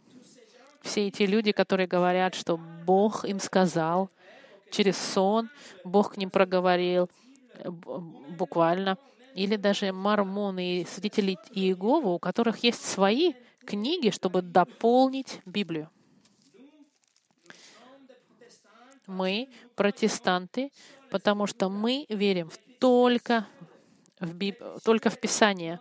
Все 0.83 1.09
эти 1.09 1.23
люди, 1.23 1.53
которые 1.53 1.87
говорят, 1.87 2.35
что 2.35 2.57
Бог 2.57 3.25
им 3.25 3.41
сказал 3.41 4.11
через 4.71 4.97
сон, 4.97 5.51
Бог 5.83 6.15
к 6.15 6.17
ним 6.17 6.31
проговорил 6.31 7.11
буквально, 7.65 8.97
или 9.35 9.57
даже 9.57 9.93
мормоны 9.93 10.81
и 10.81 10.85
свидетели 10.85 11.37
Иеговы, 11.51 12.15
у 12.15 12.19
которых 12.19 12.59
есть 12.63 12.85
свои 12.85 13.33
книги, 13.65 14.11
чтобы 14.11 14.43
дополнить 14.43 15.41
Библию. 15.45 15.91
Мы 19.07 19.49
протестанты, 19.77 20.71
потому 21.11 21.47
что 21.47 21.69
мы 21.69 22.07
верим 22.09 22.51
только 22.79 23.47
в, 24.19 24.35
Биб... 24.35 24.59
только 24.85 25.11
в 25.11 25.21
Писание. 25.21 25.81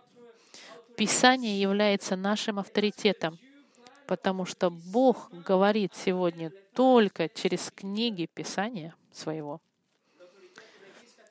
Писание 0.96 1.60
является 1.60 2.16
нашим 2.16 2.58
авторитетом, 2.58 3.38
потому 4.06 4.44
что 4.44 4.70
Бог 4.70 5.30
говорит 5.32 5.94
сегодня 5.94 6.52
только 6.74 7.28
через 7.28 7.70
книги 7.70 8.28
Писания 8.32 8.94
своего. 9.12 9.60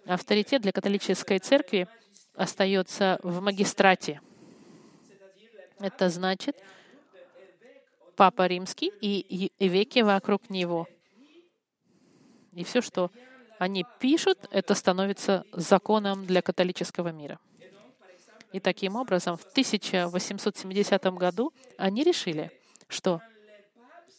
Авторитет 0.05 0.63
для 0.63 0.71
католической 0.71 1.39
церкви 1.39 1.87
остается 2.35 3.19
в 3.23 3.39
магистрате. 3.41 4.19
Это 5.79 6.09
значит 6.09 6.57
Папа 8.15 8.47
Римский 8.47 8.91
и 8.99 9.51
веки 9.59 9.99
вокруг 9.99 10.49
него— 10.49 10.87
и 12.55 12.63
все, 12.63 12.81
что 12.81 13.11
они 13.59 13.85
пишут, 13.99 14.37
это 14.51 14.73
становится 14.75 15.45
законом 15.51 16.25
для 16.25 16.41
католического 16.41 17.09
мира. 17.09 17.39
И 18.51 18.59
таким 18.59 18.95
образом 18.95 19.35
в 19.35 19.43
1870 19.43 21.03
году 21.13 21.53
они 21.77 22.03
решили, 22.03 22.51
что 22.87 23.21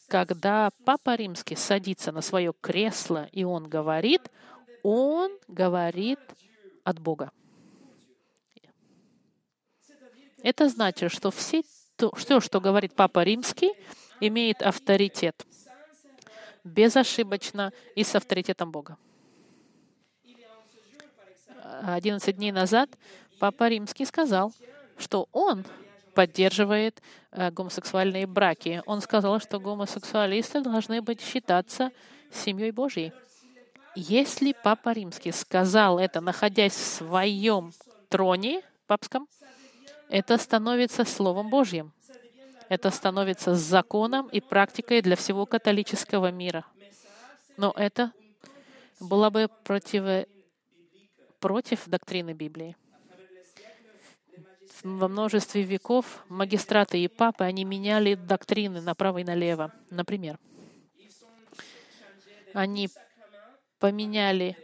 когда 0.09 0.71
Папа 0.85 1.15
Римский 1.15 1.57
садится 1.57 2.11
на 2.13 2.21
свое 2.21 2.53
кресло 2.61 3.29
и 3.33 3.45
он 3.45 3.69
говорит, 3.69 4.23
он 4.83 5.31
говорит 5.49 6.19
от 6.83 6.99
Бога. 6.99 7.31
Это 10.43 10.69
значит, 10.69 11.11
что 11.11 11.31
все, 11.31 11.63
то, 11.97 12.15
все, 12.15 12.41
что 12.41 12.61
говорит 12.61 12.95
Папа 12.95 13.23
Римский, 13.23 13.73
имеет 14.21 14.63
авторитет 14.63 15.47
безошибочно 16.65 17.73
и 17.95 18.03
с 18.03 18.15
авторитетом 18.15 18.71
Бога. 18.71 18.97
11 21.83 22.37
дней 22.37 22.53
назад 22.53 22.91
Папа 23.39 23.69
Римский 23.69 24.05
сказал, 24.05 24.53
что 24.97 25.29
он 25.33 25.65
поддерживает 26.15 27.03
э, 27.33 27.51
гомосексуальные 27.51 28.27
браки. 28.27 28.83
Он 28.87 29.01
сказал, 29.01 29.41
что 29.41 29.59
гомосексуалисты 29.59 30.61
должны 30.61 31.03
быть 31.03 31.21
считаться 31.21 31.91
семьей 32.33 32.71
Божьей. 32.71 33.13
Если 33.97 34.55
Папа 34.63 34.93
Римский 34.93 35.33
сказал 35.33 35.99
это, 35.99 36.21
находясь 36.21 36.75
в 36.75 36.85
своем 36.85 37.73
троне 38.09 38.63
папском, 38.87 39.29
это 40.09 40.37
становится 40.39 41.05
Словом 41.05 41.51
Божьим. 41.51 41.93
Это 42.75 42.91
становится 42.91 43.55
законом 43.55 44.27
и 44.27 44.41
практикой 44.41 45.01
для 45.01 45.15
всего 45.15 45.47
католического 45.47 46.33
мира. 46.33 46.65
Но 47.57 47.73
это 47.77 48.11
было 48.99 49.31
бы 49.31 49.49
против, 49.63 50.27
против 51.39 51.87
доктрины 51.87 52.33
Библии. 52.33 52.77
Во 54.83 55.07
множестве 55.07 55.63
веков 55.63 56.25
магистраты 56.29 56.99
и 56.99 57.07
папы, 57.07 57.45
они 57.45 57.65
меняли 57.65 58.17
доктрины 58.17 58.81
направо 58.81 59.19
и 59.19 59.25
налево. 59.25 59.73
Например, 59.91 60.37
они 62.55 62.89
поменяли, 63.79 64.59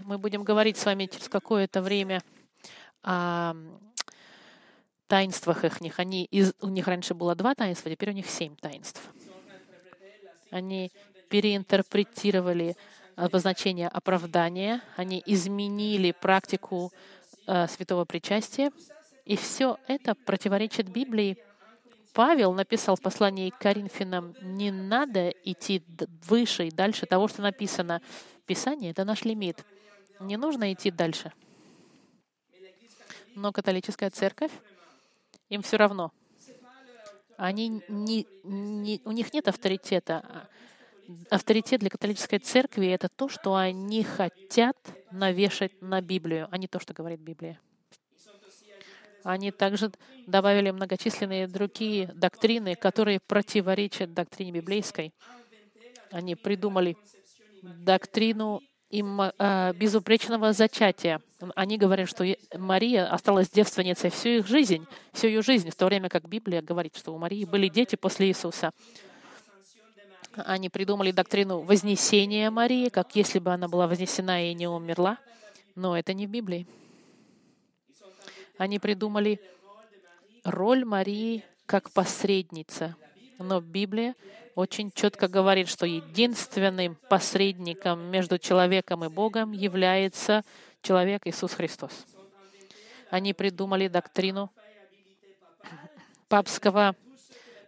мы 0.00 0.18
будем 0.18 0.44
говорить 0.44 0.76
с 0.76 0.84
вами 0.84 1.06
через 1.06 1.30
какое-то 1.30 1.80
время 1.80 2.22
о 3.02 3.54
таинствах 5.08 5.64
их. 5.64 5.98
Они, 5.98 6.24
из, 6.26 6.54
у 6.60 6.68
них 6.68 6.86
раньше 6.86 7.14
было 7.14 7.34
два 7.34 7.54
таинства, 7.54 7.90
теперь 7.90 8.10
у 8.10 8.14
них 8.14 8.30
семь 8.30 8.54
таинств. 8.54 9.02
Они 10.50 10.92
переинтерпретировали 11.28 12.76
обозначение 13.16 13.88
оправдания, 13.88 14.80
они 14.96 15.22
изменили 15.26 16.12
практику 16.12 16.92
э, 17.46 17.66
святого 17.66 18.04
причастия, 18.04 18.70
и 19.24 19.36
все 19.36 19.78
это 19.88 20.14
противоречит 20.14 20.88
Библии. 20.88 21.36
Павел 22.14 22.52
написал 22.52 22.96
в 22.96 23.02
послании 23.02 23.50
к 23.50 23.58
Коринфянам, 23.58 24.34
не 24.40 24.70
надо 24.70 25.30
идти 25.44 25.82
выше 26.26 26.68
и 26.68 26.70
дальше 26.70 27.06
того, 27.06 27.28
что 27.28 27.42
написано. 27.42 28.00
Писание— 28.46 28.90
это 28.92 29.04
наш 29.04 29.24
лимит. 29.24 29.64
Не 30.20 30.36
нужно 30.36 30.72
идти 30.72 30.90
дальше. 30.90 31.32
Но 33.34 33.52
католическая 33.52 34.10
церковь 34.10 34.50
им 35.48 35.62
все 35.62 35.76
равно. 35.76 36.12
Они 37.36 37.82
не, 37.88 38.26
не, 38.42 39.00
у 39.04 39.12
них 39.12 39.32
нет 39.32 39.48
авторитета. 39.48 40.48
Авторитет 41.30 41.80
для 41.80 41.88
католической 41.88 42.38
церкви— 42.38 42.86
это 42.88 43.08
то, 43.08 43.28
что 43.28 43.54
они 43.54 44.02
хотят 44.02 44.76
навешать 45.10 45.80
на 45.80 46.02
Библию, 46.02 46.48
а 46.50 46.58
не 46.58 46.66
то, 46.66 46.80
что 46.80 46.92
говорит 46.92 47.20
Библия. 47.20 47.60
Они 49.24 49.50
также 49.50 49.90
добавили 50.26 50.70
многочисленные 50.70 51.46
другие 51.46 52.08
доктрины, 52.08 52.74
которые 52.74 53.20
противоречат 53.20 54.12
доктрине 54.14 54.52
библейской. 54.52 55.12
Они 56.10 56.34
придумали 56.34 56.96
доктрину 57.62 58.62
им 58.90 59.20
э, 59.20 59.72
безупречного 59.74 60.52
зачатия. 60.52 61.20
Они 61.54 61.76
говорят, 61.76 62.08
что 62.08 62.24
Мария 62.54 63.06
осталась 63.06 63.50
девственницей 63.50 64.10
всю 64.10 64.28
их 64.30 64.46
жизнь, 64.46 64.86
всю 65.12 65.26
ее 65.28 65.42
жизнь, 65.42 65.70
в 65.70 65.76
то 65.76 65.86
время 65.86 66.08
как 66.08 66.28
Библия 66.28 66.62
говорит, 66.62 66.96
что 66.96 67.12
у 67.14 67.18
Марии 67.18 67.44
были 67.44 67.68
дети 67.68 67.96
после 67.96 68.28
Иисуса. 68.28 68.72
Они 70.34 70.68
придумали 70.68 71.10
доктрину 71.10 71.60
вознесения 71.60 72.50
Марии, 72.50 72.88
как 72.88 73.14
если 73.14 73.38
бы 73.38 73.52
она 73.52 73.68
была 73.68 73.86
вознесена 73.86 74.50
и 74.50 74.54
не 74.54 74.68
умерла, 74.68 75.18
но 75.74 75.96
это 75.96 76.14
не 76.14 76.26
в 76.26 76.30
Библии. 76.30 76.66
Они 78.56 78.78
придумали 78.78 79.40
роль 80.44 80.84
Марии 80.84 81.44
как 81.66 81.90
посредница, 81.90 82.96
но 83.38 83.60
Библия 83.60 84.14
очень 84.58 84.90
четко 84.90 85.28
говорит, 85.28 85.68
что 85.68 85.86
единственным 85.86 86.96
посредником 87.08 88.10
между 88.10 88.40
человеком 88.40 89.04
и 89.04 89.08
Богом 89.08 89.52
является 89.52 90.42
человек 90.82 91.22
Иисус 91.26 91.52
Христос. 91.52 91.92
Они 93.08 93.32
придумали 93.34 93.86
доктрину 93.86 94.50
папского 96.26 96.96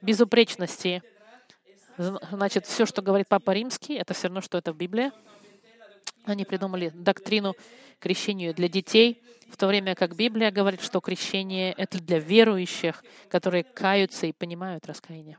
безупречности. 0.02 1.00
Значит, 1.96 2.66
все, 2.66 2.86
что 2.86 3.02
говорит 3.02 3.28
Папа 3.28 3.52
Римский, 3.52 3.94
это 3.94 4.12
все 4.12 4.26
равно, 4.26 4.40
что 4.40 4.58
это 4.58 4.72
в 4.72 4.76
Библии. 4.76 5.12
Они 6.24 6.44
придумали 6.44 6.90
доктрину 6.92 7.54
крещению 8.00 8.52
для 8.52 8.68
детей, 8.68 9.22
в 9.48 9.56
то 9.56 9.68
время 9.68 9.94
как 9.94 10.16
Библия 10.16 10.50
говорит, 10.50 10.82
что 10.82 11.00
крещение— 11.00 11.72
это 11.76 12.02
для 12.02 12.18
верующих, 12.18 13.04
которые 13.28 13.62
каются 13.62 14.26
и 14.26 14.32
понимают 14.32 14.86
раскаяние. 14.86 15.38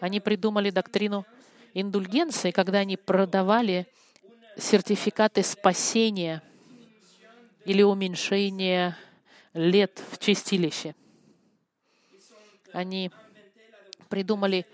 Они 0.00 0.20
придумали 0.20 0.70
доктрину 0.70 1.26
индульгенции, 1.72 2.50
когда 2.50 2.78
они 2.78 2.96
продавали 2.96 3.86
сертификаты 4.56 5.42
спасения 5.42 6.42
или 7.64 7.82
уменьшения 7.82 8.96
лет 9.52 10.00
в 10.10 10.18
чистилище. 10.18 10.94
Они 12.72 13.10
придумали 14.08 14.66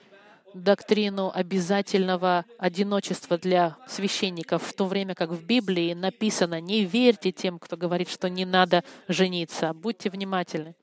доктрину 0.55 1.31
обязательного 1.33 2.45
одиночества 2.59 3.39
для 3.39 3.77
священников, 3.89 4.63
в 4.65 4.73
то 4.73 4.87
время 4.87 5.15
как 5.15 5.31
в 5.31 5.45
Библии 5.45 5.95
написано 5.95 6.61
«Не 6.61 6.85
верьте 6.85 7.31
тем, 7.31 7.59
кто 7.59 7.77
говорит, 7.77 8.09
что 8.09 8.29
не 8.29 8.45
надо 8.45 8.85
жениться, 9.07 9.73
будьте 9.73 10.11
внимательны». 10.11 10.75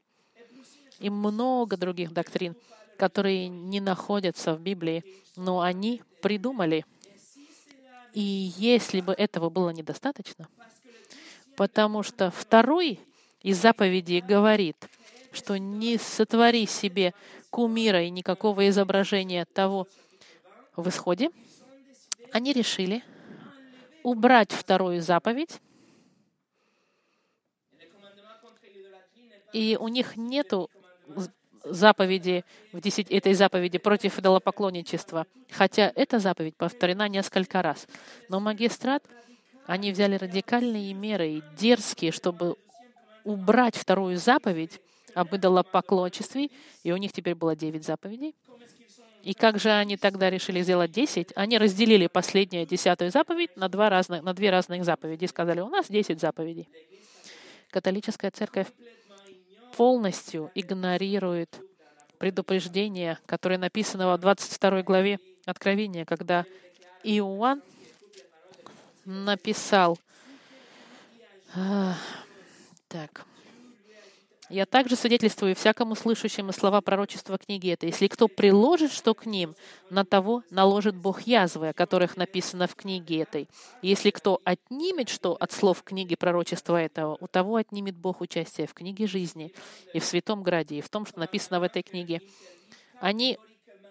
И 1.00 1.10
много 1.10 1.78
других 1.78 2.12
доктрин 2.12 2.56
которые 2.97 3.47
не 3.47 3.79
находятся 3.79 4.55
в 4.55 4.62
Библии, 4.62 5.03
но 5.36 5.62
они 5.62 6.01
придумали. 6.21 6.86
И 8.13 8.51
если 8.57 9.01
бы 9.01 9.13
этого 9.13 9.49
было 9.49 9.69
недостаточно, 9.69 10.47
потому 11.55 12.03
что 12.03 12.31
второй 12.31 12.99
из 13.41 13.57
заповедей 13.62 14.21
говорит, 14.21 14.77
что 15.31 15.57
не 15.57 15.97
сотвори 15.97 16.65
себе 16.65 17.13
кумира 17.49 18.03
и 18.03 18.10
никакого 18.10 18.67
изображения 18.67 19.45
того 19.45 19.88
в 20.75 20.89
исходе, 20.89 21.29
они 22.31 22.53
решили 22.53 23.03
убрать 24.03 24.51
вторую 24.51 25.01
заповедь, 25.01 25.62
и 29.53 29.77
у 29.79 29.88
них 29.88 30.17
нету 30.17 30.69
заповеди, 31.71 32.43
в 32.71 32.82
10, 32.82 33.10
этой 33.12 33.34
заповеди 33.34 33.77
против 33.77 34.19
идолопоклонничества, 34.19 35.25
хотя 35.51 35.91
эта 35.95 36.19
заповедь 36.19 36.56
повторена 36.56 37.08
несколько 37.08 37.62
раз. 37.62 37.88
Но 38.30 38.39
магистрат, 38.39 39.03
они 39.65 39.91
взяли 39.91 40.15
радикальные 40.15 40.93
меры 40.93 41.30
и 41.30 41.43
дерзкие, 41.58 42.12
чтобы 42.12 42.56
убрать 43.23 43.75
вторую 43.75 44.17
заповедь 44.17 44.80
об 45.13 45.36
идолопоклонничестве, 45.36 46.49
и 46.84 46.91
у 46.91 46.97
них 46.97 47.12
теперь 47.12 47.36
было 47.36 47.56
9 47.56 47.84
заповедей. 47.84 48.36
И 49.23 49.34
как 49.34 49.60
же 49.60 49.71
они 49.71 49.97
тогда 49.97 50.30
решили 50.30 50.62
сделать 50.62 50.91
10? 50.91 51.34
Они 51.36 51.58
разделили 51.58 52.08
последнюю, 52.08 52.65
десятую 52.65 53.12
заповедь 53.12 53.56
на, 53.58 53.67
два 53.67 53.89
разных, 53.89 54.23
на 54.23 54.34
две 54.34 54.49
разных 54.51 54.86
заповеди 54.86 55.25
и 55.25 55.27
сказали, 55.27 55.60
у 55.60 55.67
нас 55.67 55.88
10 55.89 56.19
заповедей. 56.19 56.69
Католическая 57.69 58.32
церковь 58.32 58.67
полностью 59.78 60.52
игнорирует 60.56 61.62
предупреждение, 62.18 63.20
которое 63.28 63.60
написано 63.60 64.08
во 64.08 64.18
22 64.18 64.82
главе 64.82 65.20
Откровения, 65.46 66.04
когда 66.04 66.46
Иоанн 67.04 67.62
написал, 69.06 70.00
так, 72.88 73.26
я 74.49 74.65
также 74.65 74.95
свидетельствую 74.95 75.55
всякому 75.55 75.95
слышащему 75.95 76.51
слова 76.51 76.81
пророчества 76.81 77.38
книги 77.38 77.71
этой. 77.71 77.89
Если 77.89 78.07
кто 78.07 78.27
приложит 78.27 78.91
что 78.91 79.13
к 79.13 79.25
ним, 79.25 79.55
на 79.89 80.05
того 80.05 80.43
наложит 80.49 80.95
Бог 80.95 81.21
язвы, 81.21 81.69
о 81.69 81.73
которых 81.73 82.17
написано 82.17 82.67
в 82.67 82.75
книге 82.75 83.21
этой. 83.21 83.49
если 83.81 84.10
кто 84.10 84.41
отнимет 84.43 85.10
что 85.10 85.36
от 85.39 85.51
слов 85.51 85.83
книги 85.83 86.15
пророчества 86.15 86.81
этого, 86.81 87.17
у 87.19 87.27
того 87.27 87.57
отнимет 87.57 87.95
Бог 87.95 88.21
участие 88.21 88.67
в 88.67 88.73
книге 88.73 89.07
жизни 89.07 89.53
и 89.93 89.99
в 89.99 90.05
Святом 90.05 90.43
Граде, 90.43 90.77
и 90.77 90.81
в 90.81 90.89
том, 90.89 91.05
что 91.05 91.19
написано 91.19 91.60
в 91.60 91.63
этой 91.63 91.83
книге. 91.83 92.21
Они 92.99 93.38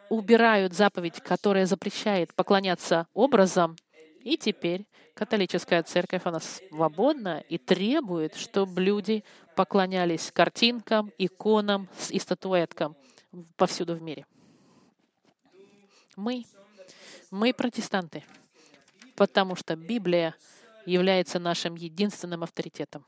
убирают 0.08 0.72
заповедь, 0.72 1.20
которая 1.20 1.66
запрещает 1.66 2.34
поклоняться 2.34 3.06
образам, 3.14 3.76
и 4.26 4.36
теперь 4.36 4.84
католическая 5.14 5.84
церковь, 5.84 6.22
она 6.24 6.40
свободна 6.40 7.44
и 7.48 7.58
требует, 7.58 8.34
чтобы 8.34 8.80
люди 8.80 9.22
поклонялись 9.54 10.32
картинкам, 10.32 11.12
иконам 11.16 11.88
и 12.10 12.18
статуэткам 12.18 12.96
повсюду 13.56 13.94
в 13.94 14.02
мире. 14.02 14.26
Мы, 16.16 16.44
мы 17.30 17.54
протестанты, 17.54 18.24
потому 19.14 19.54
что 19.54 19.76
Библия 19.76 20.34
является 20.86 21.38
нашим 21.38 21.76
единственным 21.76 22.42
авторитетом. 22.42 23.04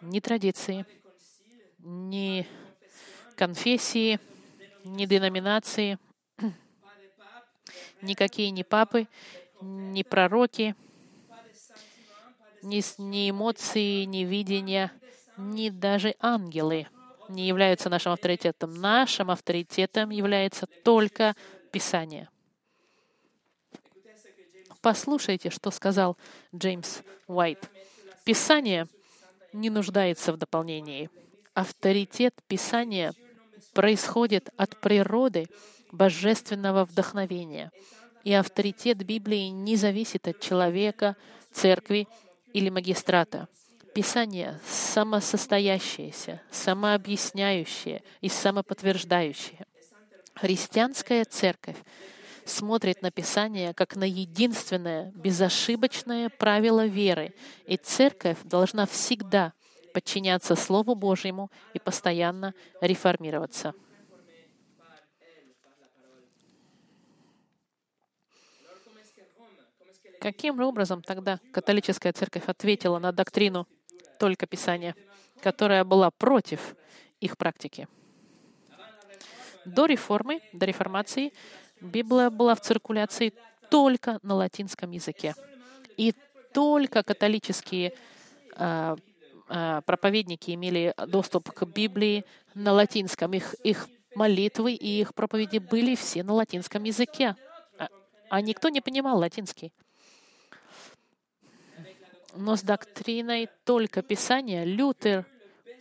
Ни 0.00 0.18
традиции, 0.18 0.84
ни 1.78 2.44
конфессии, 3.36 4.18
ни 4.82 5.06
деноминации, 5.06 5.96
никакие 8.02 8.50
ни 8.50 8.64
папы, 8.64 9.06
ни 9.66 10.02
пророки, 10.02 10.74
ни, 12.62 12.82
ни 13.00 13.30
эмоции, 13.30 14.04
ни 14.04 14.24
видения, 14.24 14.92
ни 15.36 15.70
даже 15.70 16.14
ангелы 16.20 16.86
не 17.28 17.46
являются 17.46 17.88
нашим 17.88 18.12
авторитетом. 18.12 18.74
Нашим 18.74 19.30
авторитетом 19.30 20.10
является 20.10 20.66
только 20.84 21.34
Писание. 21.72 22.28
Послушайте, 24.80 25.50
что 25.50 25.70
сказал 25.70 26.16
Джеймс 26.54 27.00
Уайт. 27.26 27.68
Писание 28.24 28.86
не 29.52 29.68
нуждается 29.68 30.32
в 30.32 30.36
дополнении. 30.36 31.10
Авторитет 31.54 32.34
Писания 32.46 33.12
происходит 33.74 34.50
от 34.56 34.80
природы 34.80 35.48
божественного 35.90 36.84
вдохновения. 36.84 37.72
И 38.26 38.32
авторитет 38.32 39.04
Библии 39.04 39.50
не 39.50 39.76
зависит 39.76 40.26
от 40.26 40.40
человека, 40.40 41.14
церкви 41.52 42.08
или 42.52 42.70
магистрата. 42.70 43.46
Писание 43.94 44.58
самосостоящееся, 44.66 46.42
самообъясняющее 46.50 48.02
и 48.20 48.28
самоподтверждающее. 48.28 49.64
Христианская 50.34 51.24
церковь 51.24 51.76
смотрит 52.44 53.00
на 53.00 53.12
Писание 53.12 53.72
как 53.74 53.94
на 53.94 54.02
единственное 54.02 55.12
безошибочное 55.14 56.28
правило 56.28 56.84
веры, 56.84 57.32
и 57.64 57.76
церковь 57.76 58.38
должна 58.42 58.86
всегда 58.86 59.52
подчиняться 59.94 60.56
Слову 60.56 60.96
Божьему 60.96 61.48
и 61.74 61.78
постоянно 61.78 62.54
реформироваться. 62.80 63.72
Каким 70.26 70.58
образом 70.58 71.02
тогда 71.02 71.38
католическая 71.52 72.12
церковь 72.12 72.48
ответила 72.48 72.98
на 72.98 73.12
доктрину 73.12 73.68
только 74.18 74.48
Писания, 74.48 74.96
которая 75.40 75.84
была 75.84 76.10
против 76.10 76.74
их 77.20 77.38
практики? 77.38 77.86
До 79.64 79.86
реформы, 79.86 80.40
до 80.52 80.66
реформации 80.66 81.32
Библия 81.80 82.30
была 82.30 82.56
в 82.56 82.60
циркуляции 82.60 83.34
только 83.70 84.18
на 84.24 84.34
латинском 84.34 84.90
языке. 84.90 85.36
И 85.96 86.12
только 86.52 87.04
католические 87.04 87.92
э, 88.56 88.96
э, 89.48 89.80
проповедники 89.86 90.50
имели 90.50 90.92
доступ 91.06 91.52
к 91.52 91.64
Библии 91.66 92.24
на 92.52 92.72
латинском. 92.72 93.32
Их, 93.32 93.54
их 93.62 93.88
молитвы 94.16 94.72
и 94.72 95.00
их 95.02 95.14
проповеди 95.14 95.58
были 95.58 95.94
все 95.94 96.24
на 96.24 96.32
латинском 96.32 96.82
языке. 96.82 97.36
А, 97.78 97.86
а 98.28 98.40
никто 98.40 98.70
не 98.70 98.80
понимал 98.80 99.18
латинский. 99.18 99.72
Но 102.36 102.56
с 102.56 102.62
доктриной 102.62 103.48
только 103.64 104.02
Писания 104.02 104.64
Лютер 104.64 105.26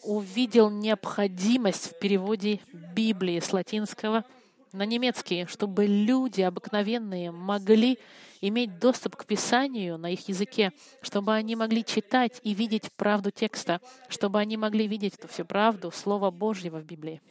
увидел 0.04 0.70
необходимость 0.70 1.92
в 1.92 2.00
переводе 2.00 2.60
Библии 2.72 3.40
с 3.40 3.52
латинского 3.52 4.24
на 4.72 4.86
немецкий, 4.86 5.46
чтобы 5.48 5.86
люди 5.86 6.42
обыкновенные 6.42 7.32
могли 7.32 7.98
иметь 8.42 8.80
доступ 8.80 9.16
к 9.16 9.26
Писанию 9.26 9.98
на 9.98 10.12
их 10.12 10.28
языке, 10.28 10.72
чтобы 11.02 11.34
они 11.34 11.56
могли 11.56 11.84
читать 11.84 12.40
и 12.44 12.54
видеть 12.54 12.92
правду 12.94 13.32
текста, 13.32 13.82
чтобы 14.08 14.40
они 14.40 14.58
могли 14.58 14.88
видеть 14.88 15.16
эту 15.16 15.28
всю 15.28 15.46
правду 15.46 15.92
Слова 15.92 16.32
Божьего 16.32 16.80
в 16.80 16.86
Библии. 16.86 17.22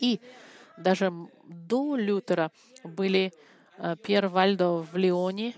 И 0.00 0.20
даже 0.78 1.12
до 1.44 1.96
Лютера 1.96 2.50
были 2.84 3.32
э, 3.76 3.96
Пьер 4.02 4.28
Вальдо 4.28 4.78
в 4.78 4.96
Лионе, 4.96 5.54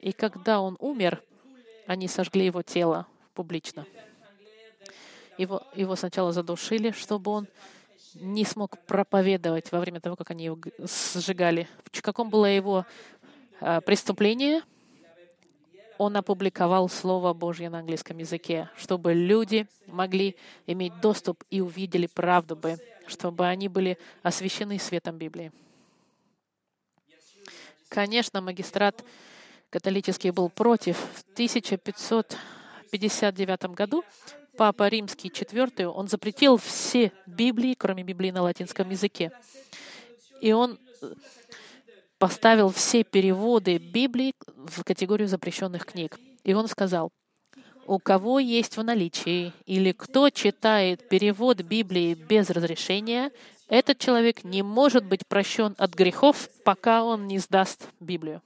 И 0.00 0.10
когда 0.10 0.60
он 0.60 0.76
умер, 0.80 1.22
они 1.86 2.08
сожгли 2.08 2.46
его 2.46 2.62
тело 2.62 3.06
публично. 3.32 3.86
Его, 5.38 5.62
его 5.76 5.94
сначала 5.94 6.32
задушили, 6.32 6.90
чтобы 6.90 7.30
он 7.30 7.46
не 8.14 8.44
смог 8.44 8.76
проповедовать 8.86 9.70
во 9.70 9.78
время 9.78 10.00
того, 10.00 10.16
как 10.16 10.32
они 10.32 10.46
его 10.46 10.58
сжигали. 11.14 11.68
В 11.92 12.02
каком 12.02 12.28
было 12.28 12.46
его 12.46 12.86
а, 13.60 13.80
преступление? 13.82 14.62
Он 16.00 16.16
опубликовал 16.16 16.88
Слово 16.88 17.34
Божье 17.34 17.68
на 17.68 17.80
английском 17.80 18.16
языке, 18.16 18.70
чтобы 18.74 19.12
люди 19.12 19.66
могли 19.86 20.34
иметь 20.66 20.98
доступ 21.02 21.44
и 21.50 21.60
увидели 21.60 22.06
правду 22.06 22.56
бы, 22.56 22.78
чтобы 23.06 23.46
они 23.46 23.68
были 23.68 23.98
освящены 24.22 24.78
светом 24.78 25.18
Библии. 25.18 25.52
Конечно, 27.90 28.40
магистрат 28.40 29.04
католический 29.68 30.30
был 30.30 30.48
против. 30.48 30.96
В 30.96 31.22
1559 31.34 33.64
году 33.74 34.02
Папа 34.56 34.88
Римский 34.88 35.28
IV, 35.28 35.84
он 35.84 36.08
запретил 36.08 36.56
все 36.56 37.12
Библии, 37.26 37.74
кроме 37.74 38.04
Библии 38.04 38.30
на 38.30 38.40
латинском 38.40 38.88
языке. 38.88 39.32
И 40.40 40.52
он 40.52 40.78
поставил 42.20 42.68
все 42.68 43.02
переводы 43.02 43.78
Библии 43.78 44.34
в 44.46 44.84
категорию 44.84 45.26
запрещенных 45.26 45.86
книг. 45.86 46.20
И 46.44 46.52
он 46.52 46.68
сказал, 46.68 47.10
у 47.86 47.98
кого 47.98 48.38
есть 48.38 48.76
в 48.76 48.84
наличии 48.84 49.54
или 49.64 49.92
кто 49.92 50.28
читает 50.28 51.08
перевод 51.08 51.62
Библии 51.62 52.12
без 52.12 52.50
разрешения, 52.50 53.32
этот 53.68 53.98
человек 53.98 54.44
не 54.44 54.62
может 54.62 55.06
быть 55.06 55.26
прощен 55.26 55.74
от 55.78 55.94
грехов, 55.94 56.50
пока 56.62 57.04
он 57.04 57.26
не 57.26 57.38
сдаст 57.38 57.88
Библию. 58.00 58.42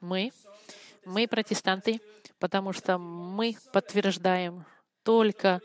Мы, 0.00 0.32
мы 1.04 1.28
протестанты, 1.28 2.00
потому 2.40 2.72
что 2.72 2.98
мы 2.98 3.56
подтверждаем 3.72 4.64
только 5.04 5.60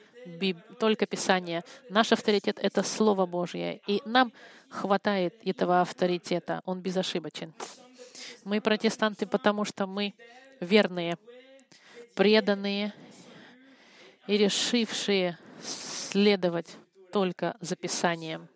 только 0.79 1.05
Писание. 1.05 1.63
Наш 1.89 2.11
авторитет— 2.11 2.59
это 2.61 2.83
Слово 2.83 3.25
Божье. 3.25 3.81
И 3.87 4.01
нам 4.05 4.31
хватает 4.69 5.35
этого 5.45 5.81
авторитета. 5.81 6.61
Он 6.65 6.81
безошибочен. 6.81 7.53
Мы 8.43 8.61
протестанты, 8.61 9.25
потому 9.25 9.65
что 9.65 9.87
мы 9.87 10.13
верные, 10.59 11.17
преданные 12.15 12.93
и 14.27 14.37
решившие 14.37 15.37
следовать 15.61 16.77
только 17.11 17.55
за 17.61 17.75
Писанием. 17.75 18.47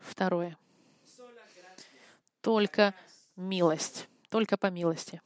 Второе. 0.00 0.56
Только 2.40 2.94
милость. 3.36 4.08
Только 4.28 4.56
по 4.56 4.66
милости. 4.66 5.20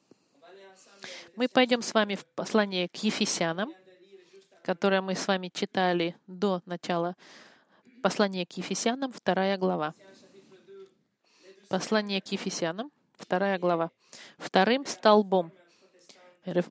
Мы 1.37 1.49
пойдем 1.49 1.83
с 1.83 1.95
вами 1.95 2.15
в 2.15 2.25
послание 2.27 2.89
к 2.89 2.97
Ефесянам, 2.97 3.73
которое 4.63 5.01
мы 5.01 5.15
с 5.15 5.27
вами 5.27 5.51
читали 5.53 6.17
до 6.27 6.63
начала 6.67 7.17
Послание 8.05 8.45
к 8.45 8.53
Ефесянам, 8.59 9.13
вторая 9.13 9.57
глава. 9.57 9.95
Послание 11.71 12.21
к 12.21 12.27
Ефесянам, 12.33 12.93
вторая 13.17 13.59
глава. 13.59 13.91
Вторым 14.37 14.85
столбом 14.85 15.53
э, 16.45 16.63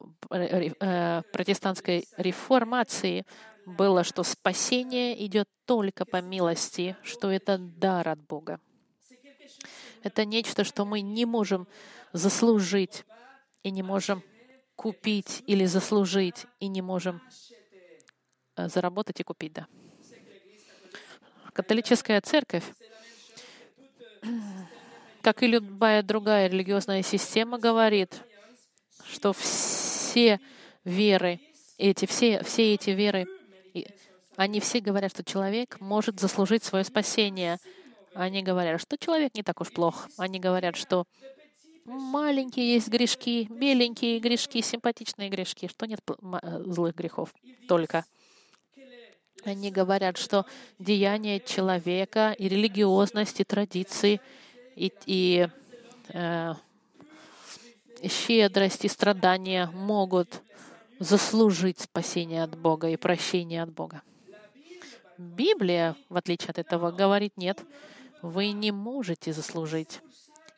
протестантской 1.31 2.07
реформации 2.17 3.25
было, 3.65 4.03
что 4.03 4.21
спасение 4.21 5.25
идет 5.25 5.49
только 5.65 6.05
по 6.05 6.21
милости, 6.21 6.95
что 7.01 7.31
это 7.31 7.57
дар 7.57 8.09
от 8.09 8.19
Бога. 8.19 8.59
Это 10.03 10.25
нечто, 10.25 10.63
что 10.63 10.85
мы 10.85 11.01
не 11.01 11.25
можем 11.25 11.67
заслужить 12.11 13.05
и 13.63 13.71
не 13.71 13.81
можем 13.81 14.23
купить 14.75 15.43
или 15.47 15.65
заслужить 15.65 16.45
и 16.59 16.67
не 16.67 16.81
можем 16.81 17.21
э, 18.55 18.67
заработать 18.67 19.19
и 19.19 19.23
купить, 19.23 19.53
да. 19.53 19.67
Католическая 21.53 22.19
церковь, 22.21 22.63
как 25.21 25.43
и 25.43 25.47
любая 25.47 26.03
другая 26.03 26.47
религиозная 26.47 27.03
система, 27.03 27.59
говорит, 27.59 28.23
что 29.05 29.33
все 29.33 30.39
веры, 30.83 31.39
эти, 31.77 32.05
все, 32.05 32.43
все 32.43 32.73
эти 32.73 32.89
веры, 32.91 33.27
они 34.35 34.59
все 34.59 34.79
говорят, 34.79 35.11
что 35.11 35.23
человек 35.23 35.79
может 35.79 36.19
заслужить 36.19 36.63
свое 36.63 36.83
спасение. 36.83 37.59
Они 38.15 38.41
говорят, 38.41 38.81
что 38.81 38.97
человек 38.97 39.35
не 39.35 39.43
так 39.43 39.61
уж 39.61 39.71
плох. 39.71 40.07
Они 40.17 40.39
говорят, 40.39 40.75
что 40.75 41.05
маленькие 41.85 42.73
есть 42.73 42.87
грешки, 42.87 43.47
беленькие 43.49 44.19
грешки, 44.19 44.61
симпатичные 44.61 45.29
грешки, 45.29 45.67
что 45.67 45.85
нет 45.85 45.99
э, 46.07 46.63
злых 46.65 46.95
грехов 46.95 47.33
только. 47.67 48.05
Они 49.45 49.71
говорят, 49.71 50.17
что 50.17 50.45
деяния 50.79 51.39
человека 51.39 52.33
и 52.37 52.47
религиозность, 52.47 53.41
и 53.41 53.43
традиции, 53.43 54.21
и, 54.75 54.91
и 55.05 55.47
э, 56.09 56.53
щедрость, 58.07 58.85
и 58.85 58.87
страдания 58.87 59.69
могут 59.73 60.41
заслужить 60.99 61.81
спасение 61.81 62.43
от 62.43 62.57
Бога 62.57 62.89
и 62.89 62.95
прощение 62.95 63.63
от 63.63 63.71
Бога. 63.71 64.01
Библия, 65.17 65.95
в 66.09 66.17
отличие 66.17 66.49
от 66.49 66.59
этого, 66.59 66.91
говорит 66.91 67.33
нет, 67.35 67.61
вы 68.21 68.51
не 68.51 68.71
можете 68.71 69.33
заслужить. 69.33 69.99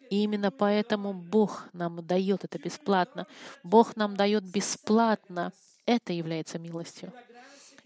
И 0.09 0.23
именно 0.23 0.51
поэтому 0.51 1.13
Бог 1.13 1.67
нам 1.73 2.05
дает 2.05 2.43
это 2.43 2.59
бесплатно. 2.59 3.27
Бог 3.63 3.95
нам 3.95 4.15
дает 4.15 4.43
бесплатно. 4.43 5.51
Это 5.85 6.13
является 6.13 6.59
милостью. 6.59 7.11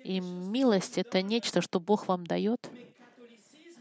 И 0.03 0.19
милость— 0.19 0.97
это 0.97 1.21
нечто, 1.21 1.61
что 1.61 1.79
Бог 1.79 2.07
вам 2.07 2.25
дает. 2.25 2.69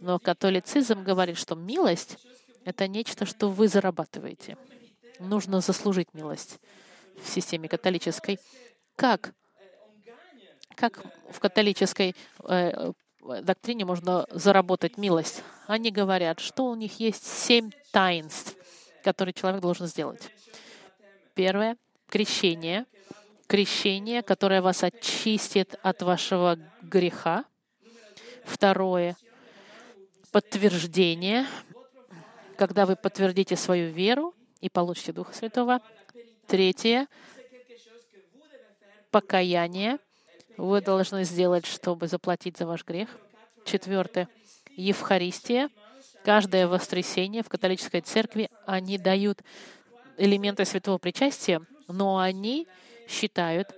Но 0.01 0.18
католицизм 0.18 1.03
говорит, 1.03 1.37
что 1.37 1.55
милость— 1.55 2.18
это 2.64 2.87
нечто, 2.88 3.27
что 3.27 3.48
вы 3.48 3.68
зарабатываете. 3.68 4.57
Нужно 5.18 5.61
заслужить 5.61 6.14
милость 6.14 6.59
в 7.22 7.29
системе 7.29 7.68
католической. 7.68 8.38
Как? 8.96 9.33
Как 10.74 11.01
в 11.31 11.40
католической 11.40 12.14
э, 12.44 12.92
доктрине 13.42 13.85
можно 13.85 14.27
заработать 14.31 14.96
милость? 14.96 15.42
Они 15.66 15.90
говорят, 15.90 16.38
что 16.38 16.66
у 16.66 16.74
них 16.77 17.01
есть 17.01 17.27
семь 17.27 17.70
таинств, 17.90 18.57
которые 19.03 19.33
человек 19.33 19.61
должен 19.61 19.87
сделать. 19.87 20.31
Первое— 21.35 21.77
крещение. 22.09 22.87
Крещение, 23.46 24.22
которое 24.22 24.61
вас 24.61 24.83
очистит 24.85 25.77
от 25.83 26.03
вашего 26.03 26.59
греха. 26.83 27.44
Второе— 28.44 29.16
подтверждение, 30.33 31.46
когда 32.57 32.85
вы 32.87 32.96
подтвердите 32.96 33.57
свою 33.57 33.90
веру 33.90 34.35
и 34.61 34.68
получите 34.68 35.12
Духа 35.12 35.33
Святого. 35.33 35.81
Третье— 36.46 37.07
покаяние. 39.11 39.98
Вы 40.57 40.81
должны 40.81 41.24
сделать, 41.24 41.66
чтобы 41.66 42.09
заплатить 42.09 42.57
за 42.59 42.66
ваш 42.66 42.85
грех. 42.85 43.09
Четвертое— 43.64 44.29
Евхаристия. 44.70 45.70
Каждое 46.29 46.69
воскресенье 46.69 47.43
в 47.43 47.49
католической 47.49 48.03
церкви 48.03 48.51
они 48.67 48.99
дают 48.99 49.41
элементы 50.19 50.67
святого 50.67 50.99
причастия, 50.99 51.62
но 51.87 52.19
они 52.19 52.69
считают, 53.09 53.75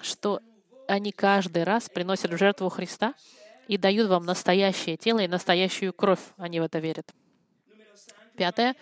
что 0.00 0.40
они 0.86 1.10
каждый 1.10 1.64
раз 1.64 1.88
приносят 1.88 2.30
в 2.30 2.38
жертву 2.38 2.68
Христа 2.68 3.12
и 3.66 3.76
дают 3.76 4.08
вам 4.08 4.24
настоящее 4.24 4.96
тело 4.96 5.18
и 5.18 5.26
настоящую 5.26 5.92
кровь. 5.92 6.20
Они 6.36 6.60
в 6.60 6.62
это 6.62 6.78
верят. 6.78 7.12
Пятое 8.36 8.76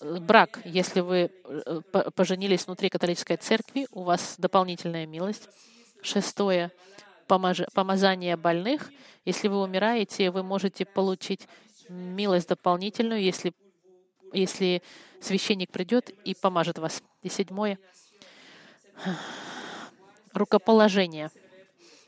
брак, 0.00 0.58
если 0.64 1.02
вы 1.02 1.30
э, 1.44 1.80
поженились 2.16 2.66
внутри 2.66 2.88
католической 2.88 3.36
церкви, 3.36 3.86
у 3.92 4.02
вас 4.02 4.34
дополнительная 4.38 5.06
милость. 5.06 5.48
Шестое 6.02 6.72
помазание 7.26 8.36
больных. 8.36 8.90
Если 9.24 9.48
вы 9.48 9.62
умираете, 9.62 10.30
вы 10.30 10.42
можете 10.42 10.84
получить 10.84 11.48
милость 11.88 12.48
дополнительную, 12.48 13.22
если, 13.22 13.52
если 14.32 14.82
священник 15.20 15.70
придет 15.70 16.10
и 16.24 16.34
помажет 16.34 16.78
вас. 16.78 17.02
И 17.22 17.28
седьмое 17.28 17.78
рукоположение. 20.32 21.30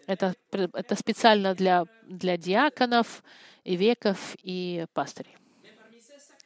Это, 0.06 0.34
это 0.50 0.94
специально 0.94 1.54
для, 1.54 1.86
для 2.06 2.36
диаконов, 2.36 3.22
и 3.64 3.74
веков, 3.74 4.36
и 4.42 4.86
пастырей. 4.94 5.36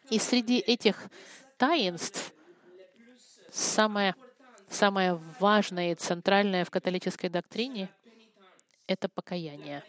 И 0.09 0.19
среди 0.19 0.59
этих 0.59 1.11
таинств 1.59 2.33
самое, 3.51 4.15
самое 4.71 5.21
важное 5.39 5.93
и 5.93 5.95
центральное 5.95 6.65
в 6.65 6.71
католической 6.71 7.29
доктрине— 7.29 7.91
это 8.91 9.09
покаяние. 9.09 9.85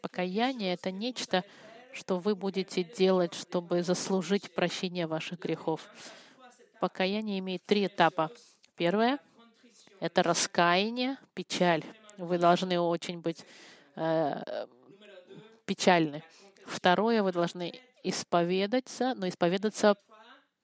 Покаяние— 0.00 0.72
это 0.74 0.90
нечто, 0.90 1.44
что 1.92 2.18
вы 2.18 2.34
будете 2.34 2.82
делать, 2.82 3.34
чтобы 3.34 3.82
заслужить 3.82 4.54
прощение 4.54 5.06
ваших 5.06 5.38
грехов. 5.38 5.86
Покаяние 6.80 7.40
имеет 7.40 7.66
три 7.66 7.86
этапа. 7.86 8.30
Первое— 8.74 9.18
это 10.00 10.22
раскаяние, 10.22 11.18
печаль. 11.34 11.84
Вы 12.16 12.38
должны 12.38 12.80
очень 12.80 13.20
быть 13.20 13.44
э, 13.96 14.66
печальны. 15.66 16.22
Второе, 16.64 17.22
вы 17.22 17.32
должны 17.32 17.78
исповедаться, 18.02 19.12
но 19.14 19.28
исповедаться 19.28 19.94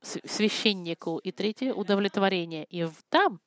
священнику. 0.01 1.19
И 1.19 1.33
третье— 1.33 1.73
удовлетворение. 1.75 2.65
И 2.71 2.89
там, 3.11 3.41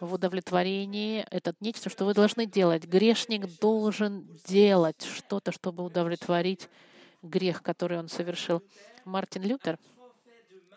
в 0.00 0.14
удовлетворении, 0.14 1.26
это 1.30 1.54
нечто, 1.60 1.88
что 1.88 2.04
вы 2.04 2.14
должны 2.14 2.46
делать. 2.46 2.84
Грешник 2.84 3.58
должен 3.60 4.26
делать 4.46 5.02
что-то, 5.02 5.52
чтобы 5.52 5.84
удовлетворить 5.84 6.68
грех, 7.22 7.62
который 7.62 7.98
он 7.98 8.08
совершил. 8.08 8.62
Мартин 9.04 9.42
Лютер, 9.42 9.78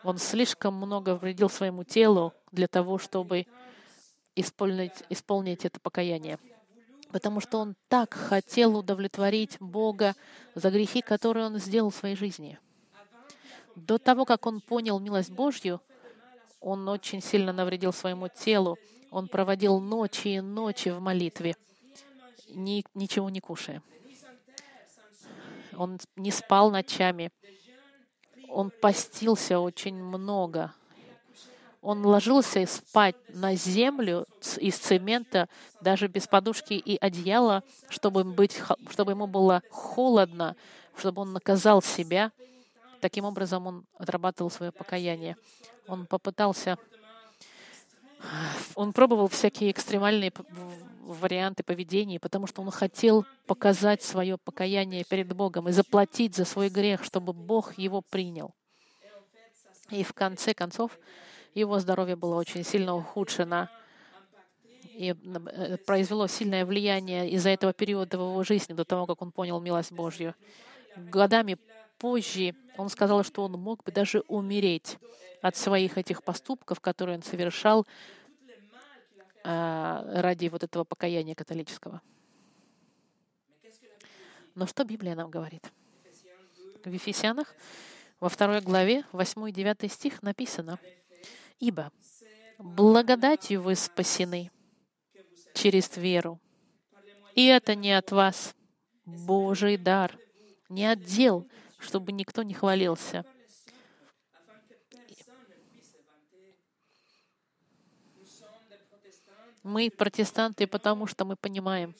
он 0.02 0.18
слишком 0.18 0.74
много 0.74 1.14
вредил 1.16 1.50
своему 1.50 1.84
телу 1.84 2.32
для 2.52 2.66
того, 2.66 2.98
чтобы 2.98 3.46
исполнить, 4.34 5.02
исполнить 5.10 5.64
это 5.64 5.80
покаяние 5.80 6.38
потому 7.10 7.40
что 7.40 7.58
он 7.58 7.74
так 7.88 8.14
хотел 8.14 8.76
удовлетворить 8.76 9.56
Бога 9.60 10.14
за 10.54 10.70
грехи, 10.70 11.02
которые 11.02 11.46
он 11.46 11.58
сделал 11.58 11.90
в 11.90 11.96
своей 11.96 12.16
жизни. 12.16 12.58
До 13.74 13.98
того, 13.98 14.24
как 14.24 14.46
он 14.46 14.60
понял 14.60 14.98
милость 14.98 15.30
Божью, 15.30 15.80
он 16.60 16.88
очень 16.88 17.22
сильно 17.22 17.52
навредил 17.52 17.92
своему 17.92 18.28
телу. 18.28 18.78
Он 19.10 19.26
проводил 19.28 19.80
ночи 19.80 20.28
и 20.28 20.40
ночи 20.40 20.90
в 20.90 21.00
молитве, 21.00 21.56
ни, 22.48 22.84
ничего 22.94 23.28
не 23.28 23.40
кушая. 23.40 23.82
Он 25.76 25.98
не 26.16 26.30
спал 26.30 26.70
ночами. 26.70 27.30
Он 28.48 28.70
постился 28.70 29.58
очень 29.58 29.96
много. 29.96 30.72
Он 31.82 32.04
ложился 32.04 32.66
спать 32.66 33.16
на 33.30 33.54
землю 33.54 34.26
из 34.58 34.76
цемента, 34.76 35.48
даже 35.80 36.08
без 36.08 36.26
подушки 36.26 36.74
и 36.74 36.98
одеяла, 37.00 37.62
чтобы, 37.88 38.22
быть, 38.22 38.60
чтобы 38.90 39.12
ему 39.12 39.26
было 39.26 39.62
холодно, 39.70 40.56
чтобы 40.96 41.22
он 41.22 41.32
наказал 41.32 41.80
себя. 41.80 42.32
Таким 43.00 43.24
образом, 43.24 43.66
он 43.66 43.86
отрабатывал 43.96 44.50
свое 44.50 44.72
покаяние. 44.72 45.36
Он 45.88 46.06
попытался 46.06 46.76
он 48.74 48.92
пробовал 48.92 49.28
всякие 49.28 49.70
экстремальные 49.70 50.32
варианты 51.02 51.62
поведения, 51.62 52.20
потому 52.20 52.46
что 52.46 52.62
он 52.62 52.70
хотел 52.70 53.24
показать 53.46 54.02
свое 54.02 54.38
покаяние 54.38 55.04
перед 55.04 55.32
Богом 55.34 55.68
и 55.68 55.72
заплатить 55.72 56.36
за 56.36 56.44
свой 56.44 56.68
грех, 56.68 57.04
чтобы 57.04 57.32
Бог 57.32 57.76
его 57.78 58.02
принял. 58.02 58.54
И 59.90 60.04
в 60.04 60.12
конце 60.12 60.54
концов 60.54 60.98
его 61.54 61.78
здоровье 61.80 62.16
было 62.16 62.36
очень 62.36 62.64
сильно 62.64 62.94
ухудшено. 62.94 63.68
и 64.84 65.14
э, 65.14 65.76
произвело 65.78 66.26
сильное 66.26 66.66
влияние 66.66 67.30
из-за 67.30 67.50
этого 67.50 67.72
периода 67.72 68.18
в 68.18 68.20
его 68.20 68.44
жизни, 68.44 68.74
до 68.74 68.84
того, 68.84 69.06
как 69.06 69.22
он 69.22 69.32
понял 69.32 69.60
милость 69.60 69.92
Божью. 69.92 70.34
Годами 70.96 71.56
позже 72.00 72.54
он 72.78 72.88
сказал, 72.88 73.22
что 73.22 73.44
он 73.44 73.52
мог 73.52 73.84
бы 73.84 73.92
даже 73.92 74.20
умереть 74.26 74.98
от 75.42 75.54
своих 75.54 75.98
этих 75.98 76.24
поступков, 76.24 76.80
которые 76.80 77.18
он 77.18 77.22
совершал 77.22 77.86
а, 79.44 80.02
ради 80.22 80.48
вот 80.48 80.64
этого 80.64 80.84
покаяния 80.84 81.34
католического. 81.34 82.00
Но 84.54 84.66
что 84.66 84.84
Библия 84.84 85.14
нам 85.14 85.30
говорит? 85.30 85.70
В 86.84 86.90
Ефесянах, 86.90 87.54
во 88.18 88.30
второй 88.30 88.62
главе, 88.62 89.04
8 89.12 89.50
и 89.50 89.52
9 89.52 89.92
стих 89.92 90.22
написано, 90.22 90.78
«Ибо 91.58 91.92
благодатью 92.58 93.60
вы 93.62 93.74
спасены 93.74 94.50
через 95.54 95.96
веру, 95.96 96.40
и 97.34 97.46
это 97.46 97.74
не 97.74 97.92
от 97.92 98.10
вас, 98.10 98.54
Божий 99.04 99.76
дар, 99.76 100.18
не 100.68 100.86
от 100.86 101.04
дел, 101.04 101.46
чтобы 101.80 102.12
никто 102.12 102.42
не 102.42 102.54
хвалился». 102.54 103.24
Мы 109.62 109.90
протестанты, 109.90 110.66
потому 110.66 111.06
что 111.06 111.24
мы 111.26 111.36
понимаем, 111.36 111.94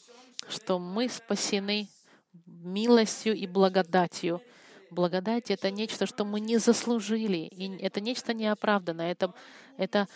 что 0.48 0.78
мы 0.78 1.08
спасены 1.08 1.88
милостью 2.46 3.34
и 3.34 3.46
благодатью. 3.46 4.40
Благодать— 4.90 5.50
это 5.52 5.70
нечто, 5.70 6.06
что 6.06 6.24
мы 6.24 6.40
не 6.40 6.58
заслужили, 6.58 7.36
и 7.36 7.76
это 7.78 8.00
нечто 8.00 8.34
неоправданное. 8.34 9.12
Это, 9.12 9.34
это 9.76 10.08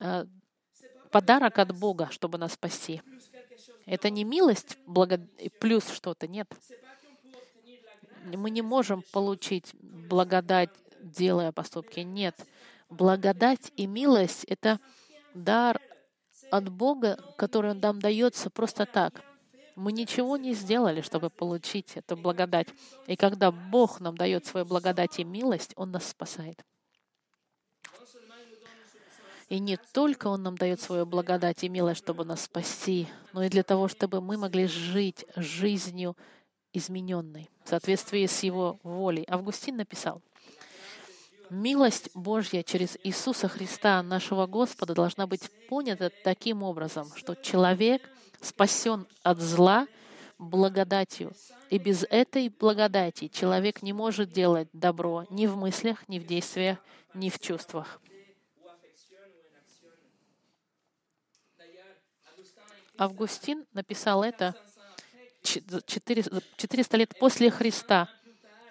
э, 0.00 0.26
подарок 1.10 1.58
от 1.58 1.78
Бога, 1.78 2.08
чтобы 2.10 2.38
нас 2.38 2.52
спасти. 2.52 3.00
Это 3.86 4.10
не 4.10 4.24
милость 4.24 4.76
благо... 4.86 5.18
плюс 5.60 5.88
что-то, 5.90 6.26
нет. 6.26 6.48
Мы 8.24 8.50
не 8.50 8.62
можем 8.62 9.02
получить 9.12 9.74
благодать, 9.80 10.70
делая 11.00 11.52
поступки. 11.52 12.00
Нет. 12.00 12.34
Благодать 12.88 13.72
и 13.76 13.86
милость— 13.86 14.44
это 14.48 14.80
дар 15.34 15.80
от 16.50 16.68
Бога, 16.68 17.18
который 17.36 17.74
нам 17.74 18.00
дается 18.00 18.50
просто 18.50 18.86
так— 18.86 19.22
мы 19.76 19.92
ничего 19.92 20.36
не 20.36 20.54
сделали, 20.54 21.00
чтобы 21.00 21.30
получить 21.30 21.96
эту 21.96 22.16
благодать. 22.16 22.68
И 23.06 23.16
когда 23.16 23.50
Бог 23.50 24.00
нам 24.00 24.16
дает 24.16 24.46
свою 24.46 24.66
благодать 24.66 25.18
и 25.18 25.24
милость, 25.24 25.72
Он 25.76 25.90
нас 25.90 26.08
спасает. 26.08 26.64
И 29.48 29.58
не 29.58 29.76
только 29.92 30.28
Он 30.28 30.42
нам 30.42 30.56
дает 30.56 30.80
свою 30.80 31.06
благодать 31.06 31.64
и 31.64 31.68
милость, 31.68 31.98
чтобы 31.98 32.24
нас 32.24 32.42
спасти, 32.42 33.08
но 33.32 33.42
и 33.42 33.48
для 33.48 33.62
того, 33.62 33.88
чтобы 33.88 34.20
мы 34.20 34.38
могли 34.38 34.66
жить 34.66 35.26
жизнью 35.36 36.16
измененной, 36.74 37.48
в 37.64 37.70
соответствии 37.70 38.26
с 38.26 38.42
Его 38.42 38.78
волей. 38.82 39.24
Августин 39.28 39.76
написал, 39.76 40.20
Милость 41.50 42.10
Божья 42.14 42.62
через 42.62 42.98
Иисуса 43.04 43.48
Христа, 43.48 44.02
нашего 44.02 44.46
Господа, 44.46 44.94
должна 44.94 45.26
быть 45.26 45.48
понята 45.68 46.10
таким 46.24 46.62
образом, 46.62 47.08
что 47.16 47.34
человек 47.34 48.02
спасен 48.40 49.06
от 49.22 49.40
зла 49.40 49.86
благодатью. 50.38 51.32
И 51.70 51.78
без 51.78 52.04
этой 52.04 52.48
благодати 52.48 53.28
человек 53.28 53.82
не 53.82 53.92
может 53.92 54.32
делать 54.32 54.68
добро 54.72 55.26
ни 55.30 55.46
в 55.46 55.56
мыслях, 55.56 56.08
ни 56.08 56.18
в 56.18 56.26
действиях, 56.26 56.78
ни 57.14 57.28
в 57.30 57.38
чувствах. 57.38 58.00
Августин 62.96 63.66
написал 63.72 64.22
это 64.22 64.54
400 65.44 66.96
лет 66.96 67.18
после 67.18 67.50
Христа. 67.50 68.08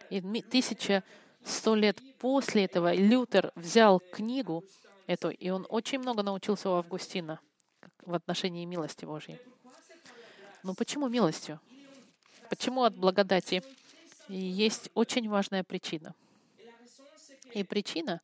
И 0.09 0.17
1100 0.17 1.75
лет 1.75 2.01
после 2.19 2.65
этого 2.65 2.93
Лютер 2.93 3.51
взял 3.55 3.99
книгу 3.99 4.63
эту, 5.07 5.29
и 5.29 5.49
он 5.49 5.65
очень 5.69 5.99
много 5.99 6.23
научился 6.23 6.69
у 6.69 6.73
Августина 6.73 7.39
в 8.05 8.13
отношении 8.13 8.65
милости 8.65 9.05
Божьей. 9.05 9.39
Но 10.63 10.73
почему 10.73 11.07
милостью? 11.07 11.59
Почему 12.49 12.83
от 12.83 12.95
благодати? 12.95 13.63
есть 14.27 14.89
очень 14.93 15.29
важная 15.29 15.63
причина. 15.63 16.15
И 17.53 17.63
причина, 17.63 18.21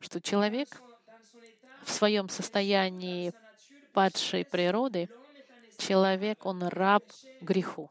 что 0.00 0.20
человек 0.20 0.68
в 1.84 1.90
своем 1.90 2.28
состоянии 2.28 3.32
падшей 3.92 4.44
природы, 4.44 5.08
человек, 5.76 6.46
он 6.46 6.62
раб 6.62 7.04
греху. 7.40 7.90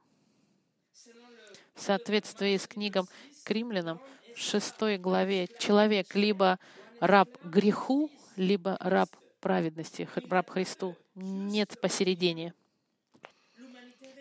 В 1.75 1.81
соответствии 1.81 2.57
с 2.57 2.67
книгом 2.67 3.07
к 3.43 3.51
римлянам, 3.51 3.99
в 4.35 4.39
шестой 4.39 4.97
главе, 4.97 5.47
человек 5.59 6.15
либо 6.15 6.59
раб 6.99 7.29
греху, 7.43 8.11
либо 8.35 8.77
раб 8.79 9.09
праведности, 9.39 10.07
раб 10.29 10.49
Христу. 10.49 10.95
Нет 11.15 11.79
посередине 11.81 12.53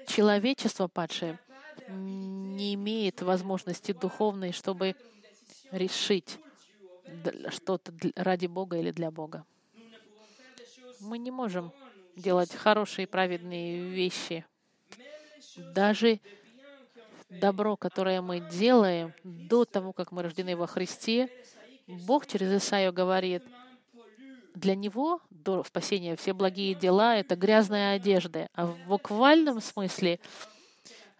человечество 0.06 0.88
падшее 0.88 1.38
не 1.88 2.74
имеет 2.74 3.22
возможности 3.22 3.92
духовной, 3.92 4.52
чтобы 4.52 4.94
решить 5.70 6.38
что-то 7.48 7.92
ради 8.16 8.46
Бога 8.46 8.78
или 8.78 8.90
для 8.90 9.10
Бога. 9.10 9.44
Мы 11.00 11.18
не 11.18 11.30
можем 11.30 11.72
делать 12.16 12.54
хорошие 12.54 13.06
праведные 13.06 13.88
вещи. 13.90 14.44
Даже 15.74 16.20
добро, 17.28 17.76
которое 17.76 18.20
мы 18.20 18.40
делаем 18.40 19.12
до 19.24 19.64
того, 19.64 19.92
как 19.92 20.12
мы 20.12 20.22
рождены 20.22 20.56
во 20.56 20.66
Христе, 20.66 21.28
Бог 21.86 22.26
через 22.26 22.62
Исаию 22.62 22.92
говорит, 22.92 23.42
для 24.54 24.74
него 24.74 25.20
до 25.30 25.64
спасения 25.64 26.16
все 26.16 26.32
благие 26.32 26.74
дела— 26.74 27.16
это 27.18 27.36
грязная 27.36 27.96
одежда. 27.96 28.48
А 28.54 28.66
в 28.66 28.78
буквальном 28.86 29.60
смысле 29.60 30.20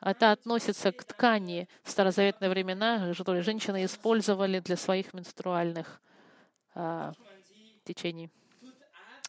это 0.01 0.33
относится 0.33 0.93
к 0.93 1.05
ткани 1.05 1.69
в 1.83 1.91
старозаветные 1.91 2.51
времена, 2.51 3.13
которые 3.17 3.43
женщины 3.43 3.85
использовали 3.85 4.61
для 4.61 4.77
своих 4.77 5.15
менструальных 5.15 6.03
а, 6.75 7.13
течений. 7.85 8.31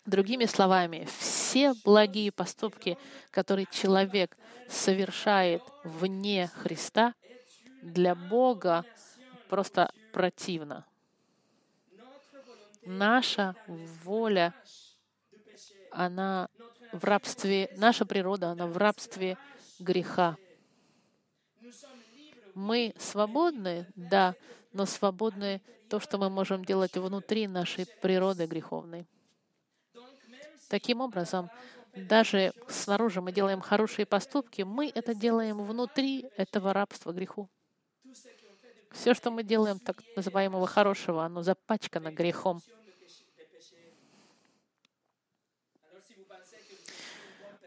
Другими 0.06 0.46
словами, 0.46 1.08
все 1.18 1.74
благие 1.86 2.32
поступки, 2.32 2.98
которые 3.32 3.68
человек 3.72 4.38
совершает 4.68 5.62
вне 5.84 6.50
Христа, 6.62 7.14
для 7.82 8.16
Бога 8.16 8.86
просто 9.50 9.92
противно 10.12 10.86
наша 12.86 13.56
воля, 13.68 14.54
она 15.92 16.50
в 16.92 17.04
рабстве, 17.04 17.72
наша 17.78 18.06
природа, 18.06 18.50
она 18.50 18.68
в 18.68 18.78
рабстве 18.78 19.38
греха. 19.80 20.38
Мы 22.54 22.94
свободны, 23.00 23.88
да, 23.96 24.36
но 24.74 24.86
свободны 24.86 25.62
то, 25.90 26.00
что 26.00 26.18
мы 26.18 26.30
можем 26.30 26.66
делать 26.66 26.96
внутри 26.96 27.48
нашей 27.48 27.86
природы 28.02 28.46
греховной. 28.46 29.08
Таким 30.70 31.02
образом, 31.02 31.50
даже 31.96 32.54
снаружи 32.68 33.22
мы 33.22 33.32
делаем 33.32 33.62
хорошие 33.62 34.06
поступки, 34.06 34.64
мы 34.64 34.92
это 34.94 35.14
делаем 35.14 35.62
внутри 35.62 36.26
этого 36.38 36.74
рабства 36.74 37.12
греху. 37.12 37.50
Все, 38.92 39.14
что 39.14 39.32
мы 39.32 39.44
делаем 39.44 39.80
так 39.80 40.02
называемого 40.16 40.68
хорошего, 40.68 41.24
оно 41.24 41.42
запачкано 41.42 42.12
грехом. 42.12 42.62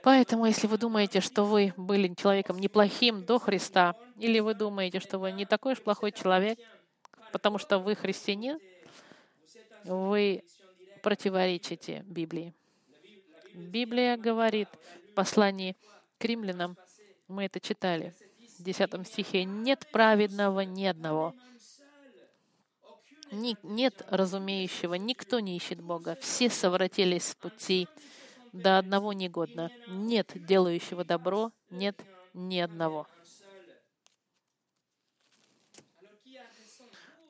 Поэтому, 0.03 0.47
если 0.47 0.69
вы 0.69 0.79
думаете, 0.79 1.21
что 1.21 1.45
вы 1.45 1.75
были 1.77 2.15
человеком 2.15 2.59
неплохим 2.59 3.25
до 3.25 3.41
Христа, 3.41 3.97
или 4.19 4.39
вы 4.39 4.55
думаете, 4.55 5.01
что 5.01 5.19
вы 5.19 5.33
не 5.33 5.47
такой 5.47 5.73
уж 5.73 5.83
плохой 5.83 6.13
человек, 6.13 6.61
потому 7.33 7.59
что 7.59 7.81
вы 7.81 7.97
христианин, 7.97 8.61
вы 9.85 10.45
противоречите 11.03 12.05
Библии. 12.07 12.55
Библия 13.57 14.17
говорит 14.17 14.69
в 15.11 15.15
послании 15.15 15.77
к 16.19 16.25
римлянам, 16.25 16.77
мы 17.27 17.45
это 17.45 17.59
читали, 17.59 18.15
в 18.59 18.63
10 18.63 19.07
стихе, 19.07 19.45
«Нет 19.45 19.87
праведного 19.91 20.61
ни 20.61 20.85
одного, 20.85 21.35
нет 23.31 24.07
разумеющего, 24.09 24.95
никто 24.95 25.41
не 25.41 25.57
ищет 25.57 25.81
Бога, 25.81 26.17
все 26.21 26.49
совратились 26.51 27.29
с 27.29 27.35
пути, 27.35 27.89
до 28.53 28.79
одного 28.79 29.13
негодно. 29.13 29.71
Нет 29.89 30.33
делающего 30.35 31.05
добро, 31.05 31.53
нет 31.71 32.01
ни 32.33 32.59
одного. 32.59 33.07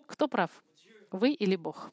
Кто 0.06 0.28
прав? 0.28 0.50
Вы 1.10 1.32
или 1.32 1.56
Бог? 1.56 1.90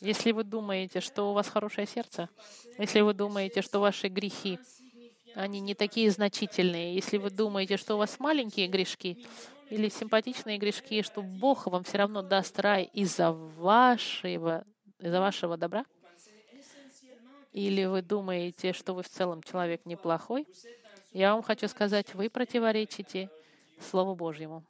Если 0.00 0.32
вы 0.32 0.44
думаете, 0.44 1.00
что 1.00 1.30
у 1.30 1.32
вас 1.34 1.48
хорошее 1.48 1.86
сердце, 1.86 2.28
если 2.78 3.00
вы 3.00 3.14
думаете, 3.14 3.62
что 3.62 3.80
ваши 3.80 4.08
грехи, 4.08 4.58
они 5.34 5.60
не 5.60 5.74
такие 5.74 6.10
значительные, 6.10 6.94
если 6.94 7.18
вы 7.18 7.30
думаете, 7.30 7.76
что 7.76 7.94
у 7.94 7.98
вас 7.98 8.18
маленькие 8.20 8.68
грешки 8.68 9.26
или 9.70 9.88
симпатичные 9.88 10.58
грешки, 10.58 11.02
что 11.02 11.22
Бог 11.22 11.66
вам 11.66 11.84
все 11.84 11.98
равно 11.98 12.22
даст 12.22 12.58
рай 12.60 12.90
из-за 12.92 13.32
вашего, 13.32 14.64
из-за 15.00 15.20
вашего 15.20 15.56
добра, 15.56 15.84
или 17.52 17.84
вы 17.84 18.02
думаете, 18.02 18.72
что 18.72 18.94
вы 18.94 19.02
в 19.02 19.08
целом 19.08 19.42
человек 19.42 19.84
неплохой, 19.84 20.46
я 21.12 21.34
вам 21.34 21.42
хочу 21.42 21.66
сказать, 21.68 22.14
вы 22.14 22.30
противоречите 22.30 23.30
Слову 23.80 24.14
Божьему. 24.14 24.64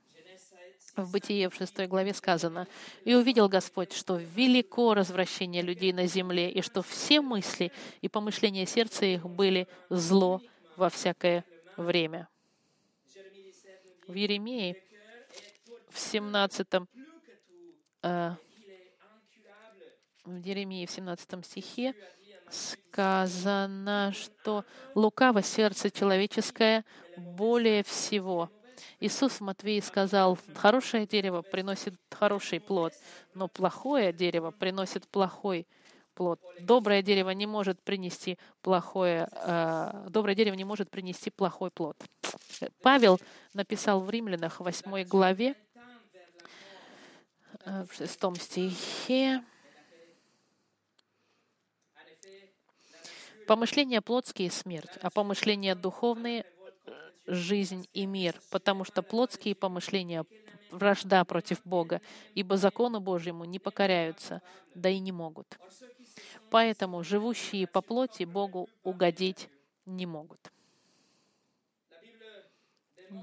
В 0.99 1.13
Бытие 1.13 1.49
в 1.49 1.55
6 1.55 1.87
главе 1.87 2.13
сказано, 2.13 2.67
«И 3.05 3.15
увидел 3.15 3.49
Господь, 3.49 3.93
что 3.93 4.17
велико 4.17 4.95
развращение 4.95 5.63
людей 5.63 5.93
на 5.93 6.07
земле, 6.07 6.51
и 6.51 6.61
что 6.61 6.83
все 6.83 7.21
мысли 7.21 7.71
и 8.01 8.09
помышления 8.09 8.67
сердца 8.67 9.05
их 9.05 9.25
были 9.25 9.69
зло 9.91 10.43
во 10.77 10.91
всякое 10.91 11.45
время». 11.77 12.29
В 14.09 14.15
Еремии 14.15 14.77
в 15.91 15.99
17 15.99 16.67
э, 18.03 18.31
в 20.25 20.45
Еремии 20.45 20.85
в 20.85 20.91
17 20.91 21.47
стихе 21.47 21.95
сказано, 22.51 24.13
что 24.15 24.65
лукаво 24.97 25.43
сердце 25.43 25.91
человеческое 25.91 26.85
более 27.17 27.85
всего. 27.85 28.51
Иисус 29.01 29.35
в 29.35 29.41
Матвеи 29.41 29.81
сказал, 29.81 30.39
хорошее 30.55 31.07
дерево 31.07 31.43
приносит 31.43 31.95
хороший 32.11 32.61
плод, 32.61 32.93
но 33.35 33.49
плохое 33.49 34.12
дерево 34.12 34.51
приносит 34.51 35.07
плохой 35.09 35.66
плод. 36.14 36.41
Доброе 36.61 37.03
дерево 37.03 37.31
не 37.31 37.47
может 37.47 37.81
принести 37.81 38.39
плохое, 38.62 39.29
э, 39.31 40.07
доброе 40.11 40.35
дерево 40.35 40.55
не 40.55 40.64
может 40.64 40.91
принести 40.91 41.31
плохой 41.31 41.70
плод. 41.70 41.97
Павел 42.83 43.20
написал 43.55 44.01
в 44.01 44.11
Римлянах 44.11 44.61
8 44.61 45.05
главе, 45.05 45.55
э, 47.64 47.85
в 47.89 47.95
6 47.95 48.37
стихе, 48.37 49.43
Помышления 53.49 54.03
плотские— 54.03 54.51
смерть, 54.53 54.91
а 55.01 55.09
помышления 55.09 55.74
духовные— 55.74 56.45
жизнь 57.29 57.87
и 57.93 58.07
мир, 58.07 58.41
потому 58.51 58.85
что 58.85 59.03
плотские 59.03 59.55
помышления— 59.55 60.24
вражда 60.70 61.24
против 61.24 61.61
Бога, 61.64 62.01
ибо 62.35 62.57
закону 62.57 63.01
Божьему 63.01 63.45
не 63.45 63.59
покоряются, 63.59 64.43
да 64.74 64.89
и 64.89 64.99
не 64.99 65.12
могут. 65.12 65.59
Поэтому 66.51 67.03
живущие 67.03 67.66
по 67.66 67.81
плоти 67.81 68.24
Богу 68.24 68.68
угодить 68.83 69.49
не 69.87 70.07
могут. 70.07 70.53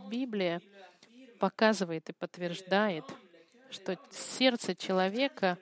Библия 0.10 0.62
показывает 1.40 2.10
и 2.10 2.14
подтверждает, 2.14 3.06
что 3.70 3.98
сердце 4.12 4.76
человека 4.76 5.58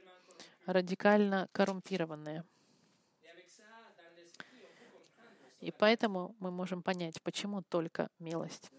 радикально 0.65 1.49
коррумпированное— 1.51 2.45
И 5.64 5.72
поэтому 5.72 6.36
мы 6.39 6.51
можем 6.51 6.84
понять, 6.84 7.22
почему 7.22 7.61
только 7.61 8.09
милость. 8.20 8.70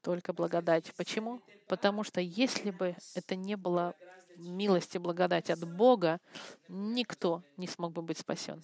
Только 0.00 0.32
благодать. 0.32 0.94
Почему? 0.96 1.42
Потому 1.68 2.04
что 2.04 2.22
если 2.22 2.70
бы 2.70 2.96
это 3.14 3.36
не 3.36 3.54
было 3.56 3.94
милости, 4.36 4.96
благодать 4.96 5.50
от 5.50 5.68
Бога, 5.68 6.20
никто 6.68 7.42
не 7.58 7.66
смог 7.66 7.92
бы 7.92 8.00
быть 8.00 8.16
спасен. 8.16 8.62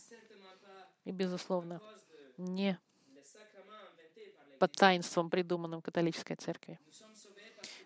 И, 1.05 1.13
безусловно, 1.13 1.83
не 2.39 2.79
по 4.59 4.69
таинствам, 4.69 5.29
придуманным 5.29 5.83
католической 5.83 6.37
церкви. 6.37 6.81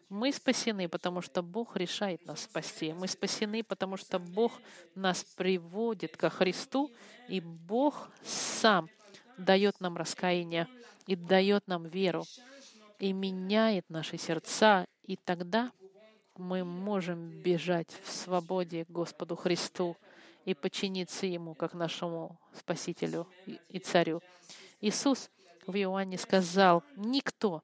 Мы 0.08 0.32
спасены, 0.32 0.88
потому 0.88 1.20
что 1.20 1.42
Бог 1.42 1.76
решает 1.76 2.24
нас 2.26 2.44
спасти. 2.44 2.92
Мы 2.92 3.08
спасены, 3.08 3.64
потому 3.64 3.96
что 3.96 4.18
Бог 4.20 4.52
нас 4.94 5.24
приводит 5.24 6.16
ко 6.16 6.30
Христу, 6.30 6.92
и 7.28 7.40
Бог 7.40 8.10
сам 8.22 8.88
дает 9.36 9.80
нам 9.80 9.96
раскаяние 9.96 10.68
и 11.06 11.16
дает 11.16 11.66
нам 11.66 11.86
веру, 11.86 12.24
и 13.00 13.12
меняет 13.12 13.84
наши 13.88 14.16
сердца, 14.16 14.86
и 15.02 15.16
тогда 15.16 15.72
мы 16.36 16.64
можем 16.64 17.30
бежать 17.42 17.90
в 18.04 18.12
свободе 18.12 18.84
к 18.84 18.90
Господу 18.90 19.36
Христу 19.36 19.96
и 20.44 20.54
подчиниться 20.54 21.26
Ему, 21.26 21.54
как 21.54 21.74
нашему 21.74 22.38
Спасителю 22.54 23.26
и 23.68 23.78
Царю. 23.78 24.22
Иисус 24.80 25.30
в 25.66 25.74
Иоанне 25.76 26.18
сказал, 26.18 26.84
никто, 26.94 27.62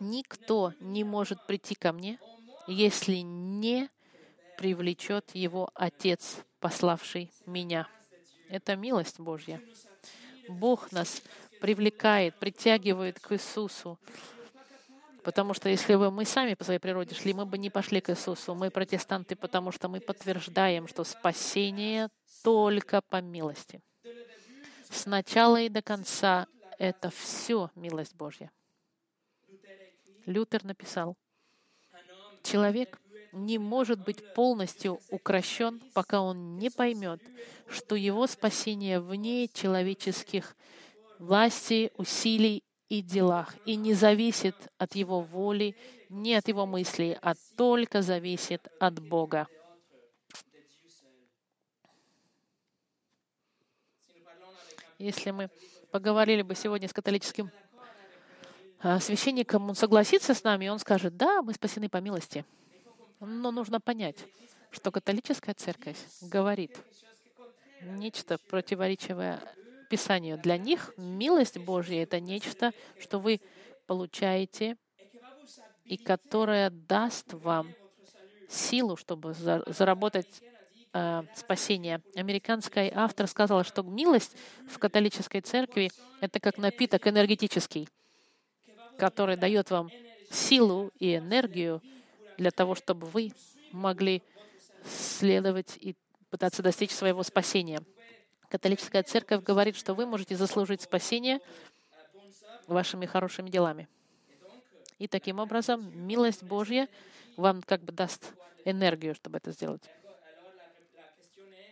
Никто 0.00 0.72
не 0.80 1.04
может 1.04 1.46
прийти 1.46 1.74
ко 1.74 1.92
мне, 1.92 2.18
если 2.66 3.16
не 3.16 3.88
привлечет 4.56 5.30
его 5.34 5.70
Отец, 5.74 6.38
пославший 6.60 7.30
меня. 7.46 7.88
Это 8.48 8.76
милость 8.76 9.20
Божья. 9.20 9.60
Бог 10.48 10.92
нас 10.92 11.22
привлекает, 11.60 12.38
притягивает 12.38 13.18
к 13.20 13.32
Иисусу. 13.32 13.98
Потому 15.22 15.54
что 15.54 15.68
если 15.68 15.96
бы 15.96 16.10
мы 16.10 16.24
сами 16.24 16.54
по 16.54 16.62
своей 16.62 16.78
природе 16.78 17.14
шли, 17.14 17.34
мы 17.34 17.46
бы 17.46 17.58
не 17.58 17.68
пошли 17.68 18.00
к 18.00 18.10
Иисусу. 18.10 18.54
Мы 18.54 18.70
протестанты, 18.70 19.34
потому 19.34 19.72
что 19.72 19.88
мы 19.88 20.00
подтверждаем, 20.00 20.86
что 20.86 21.02
спасение 21.02 22.08
только 22.44 23.02
по 23.02 23.20
милости. 23.20 23.82
С 24.88 25.06
начала 25.06 25.60
и 25.60 25.68
до 25.68 25.82
конца 25.82 26.46
это 26.78 27.10
все 27.10 27.70
милость 27.74 28.14
Божья. 28.14 28.52
Лютер 30.26 30.64
написал, 30.64 31.16
человек 32.42 33.00
не 33.32 33.58
может 33.58 34.04
быть 34.04 34.34
полностью 34.34 35.00
укращен, 35.10 35.80
пока 35.94 36.20
он 36.20 36.58
не 36.58 36.70
поймет, 36.70 37.20
что 37.68 37.94
его 37.94 38.26
спасение 38.26 39.00
вне 39.00 39.48
человеческих 39.48 40.56
властей, 41.18 41.92
усилий 41.96 42.64
и 42.88 43.02
делах, 43.02 43.54
и 43.64 43.76
не 43.76 43.94
зависит 43.94 44.54
от 44.78 44.94
его 44.94 45.20
воли, 45.20 45.76
не 46.08 46.34
от 46.34 46.48
его 46.48 46.66
мыслей, 46.66 47.16
а 47.22 47.34
только 47.56 48.02
зависит 48.02 48.66
от 48.80 49.00
Бога. 49.00 49.46
Если 54.98 55.30
мы 55.30 55.50
поговорили 55.90 56.42
бы 56.42 56.54
сегодня 56.54 56.88
с 56.88 56.92
католическим 56.92 57.50
священником, 59.00 59.68
он 59.68 59.74
согласится 59.74 60.34
с 60.34 60.44
нами, 60.44 60.66
и 60.66 60.68
он 60.68 60.78
скажет, 60.78 61.16
да, 61.16 61.42
мы 61.42 61.52
спасены 61.54 61.88
по 61.88 61.98
милости. 61.98 62.44
Но 63.20 63.50
нужно 63.50 63.80
понять, 63.80 64.16
что 64.70 64.90
католическая 64.90 65.54
церковь 65.54 65.98
говорит 66.20 66.78
нечто 67.82 68.38
противоречивое 68.48 69.40
Писанию. 69.88 70.38
Для 70.38 70.58
них 70.58 70.92
милость 70.96 71.58
Божья— 71.58 72.02
это 72.04 72.20
нечто, 72.20 72.72
что 72.98 73.18
вы 73.18 73.40
получаете 73.86 74.76
и 75.84 75.96
которое 75.96 76.70
даст 76.70 77.32
вам 77.32 77.72
силу, 78.48 78.96
чтобы 78.96 79.34
заработать 79.34 80.42
э, 80.92 81.22
спасение. 81.34 82.02
Американский 82.16 82.90
автор 82.94 83.26
сказал, 83.28 83.64
что 83.64 83.82
милость 83.82 84.36
в 84.68 84.78
католической 84.78 85.40
церкви— 85.40 85.90
это 86.20 86.40
как 86.40 86.58
напиток 86.58 87.06
энергетический— 87.06 87.88
который 88.98 89.36
дает 89.36 89.70
вам 89.70 89.90
силу 90.30 90.90
и 90.98 91.16
энергию 91.16 91.82
для 92.36 92.50
того, 92.50 92.74
чтобы 92.74 93.06
вы 93.06 93.32
могли 93.72 94.22
следовать 94.84 95.76
и 95.78 95.96
пытаться 96.30 96.62
достичь 96.62 96.90
своего 96.90 97.22
спасения. 97.22 97.80
Католическая 98.48 99.02
церковь 99.02 99.42
говорит, 99.42 99.76
что 99.76 99.94
вы 99.94 100.06
можете 100.06 100.36
заслужить 100.36 100.82
спасение 100.82 101.40
вашими 102.66 103.06
хорошими 103.06 103.50
делами. 103.50 103.88
И 104.98 105.08
таким 105.08 105.38
образом 105.38 105.90
милость 106.06 106.42
Божья 106.42 106.88
вам 107.36 107.62
как 107.62 107.82
бы 107.82 107.92
даст 107.92 108.32
энергию, 108.64 109.14
чтобы 109.14 109.38
это 109.38 109.52
сделать. 109.52 109.82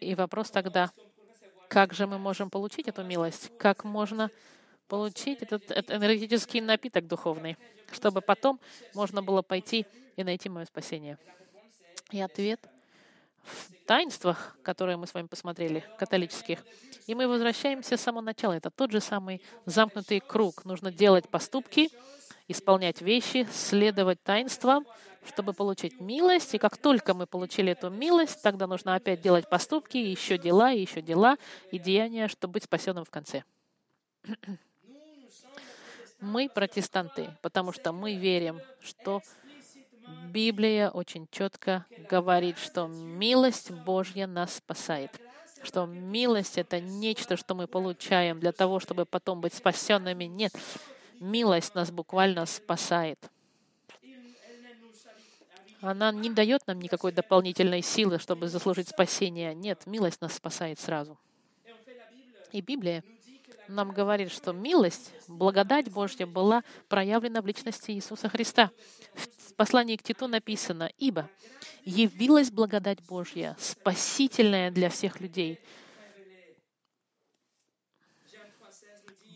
И 0.01 0.15
вопрос 0.15 0.51
тогда, 0.51 0.91
как 1.69 1.95
же 1.95 2.07
мы 2.07 2.19
можем 2.19 2.51
получить 2.51 2.89
эту 2.89 3.03
милость? 3.03 3.51
Как 3.59 3.85
можно 3.85 4.31
получить 4.89 5.43
этот, 5.43 5.71
этот 5.71 5.97
энергетический 5.97 6.61
напиток 6.61 7.07
духовный, 7.07 7.57
чтобы 7.93 8.21
потом 8.21 8.61
можно 8.95 9.23
было 9.23 9.43
пойти 9.43 9.87
и 10.17 10.25
найти 10.25 10.49
мое 10.49 10.65
спасение. 10.67 11.19
И 12.11 12.21
ответ 12.21 12.61
в 13.43 13.87
таинствах, 13.87 14.57
которые 14.63 14.97
мы 14.97 15.07
с 15.07 15.15
вами 15.15 15.27
посмотрели, 15.27 15.85
католических. 15.99 16.65
И 17.07 17.15
мы 17.15 17.29
возвращаемся 17.29 17.97
с 17.97 18.01
самого 18.01 18.23
начала. 18.23 18.53
Это 18.53 18.71
тот 18.71 18.91
же 18.91 19.01
самый 19.01 19.43
замкнутый 19.67 20.21
круг. 20.21 20.65
Нужно 20.65 20.91
делать 20.91 21.29
поступки 21.29 21.91
исполнять 22.49 23.01
вещи, 23.01 23.47
следовать 23.53 24.23
таинствам, 24.23 24.87
чтобы 25.27 25.53
получить 25.53 26.01
милость. 26.01 26.55
И 26.55 26.59
как 26.59 26.77
только 26.77 27.15
мы 27.15 27.27
получили 27.27 27.73
эту 27.73 27.91
милость, 27.91 28.43
тогда 28.43 28.67
нужно 28.67 28.95
опять 28.95 29.21
делать 29.21 29.49
поступки, 29.49 29.97
еще 29.97 30.39
дела, 30.39 30.71
еще 30.71 31.01
дела 31.01 31.37
и 31.71 31.79
деяния, 31.79 32.29
чтобы 32.29 32.55
быть 32.55 32.65
спасенным 32.65 33.05
в 33.05 33.11
конце. 33.11 33.45
Мы 36.25 36.49
протестанты, 36.49 37.29
потому 37.43 37.73
что 37.73 37.93
мы 37.93 38.15
верим, 38.15 38.61
что 38.81 39.21
Библия 40.31 40.89
очень 40.89 41.29
четко 41.31 41.85
говорит, 42.09 42.57
что 42.59 42.87
милость 42.87 43.71
Божья 43.71 44.27
нас 44.27 44.57
спасает. 44.57 45.11
Что 45.63 45.85
милость— 45.85 46.57
это 46.59 46.81
нечто, 46.81 47.37
что 47.37 47.55
мы 47.55 47.67
получаем 47.67 48.41
для 48.41 48.53
того, 48.53 48.81
чтобы 48.81 49.05
потом 49.05 49.43
быть 49.43 49.53
спасенными. 49.53 50.25
Нет, 50.25 50.53
милость 51.21 51.75
нас 51.75 51.91
буквально 51.91 52.47
спасает. 52.47 53.19
Она 55.83 56.11
не 56.11 56.31
дает 56.31 56.67
нам 56.67 56.81
никакой 56.81 57.13
дополнительной 57.13 57.83
силы, 57.83 58.19
чтобы 58.19 58.49
заслужить 58.49 58.89
спасение. 58.89 59.55
Нет, 59.55 59.85
милость 59.85 60.23
нас 60.23 60.33
спасает 60.33 60.81
сразу. 60.81 61.19
И 62.51 62.63
Библия 62.63 63.05
нам 63.69 63.93
говорит, 63.93 64.31
что 64.31 64.53
милость, 64.53 65.13
благодать 65.29 65.91
Божья 65.91 66.27
была 66.27 66.63
проявлена 66.89 67.41
в 67.41 67.47
личности 67.47 67.91
Иисуса 67.93 68.29
Христа. 68.29 68.71
В 69.15 69.55
послании 69.55 69.97
к 69.97 70.03
Титу 70.03 70.27
написано, 70.29 70.91
«Ибо 70.99 71.29
явилась 71.85 72.51
благодать 72.51 73.01
Божья, 73.07 73.57
спасительная 73.59 74.71
для 74.71 74.91
всех 74.91 75.21
людей». 75.21 75.61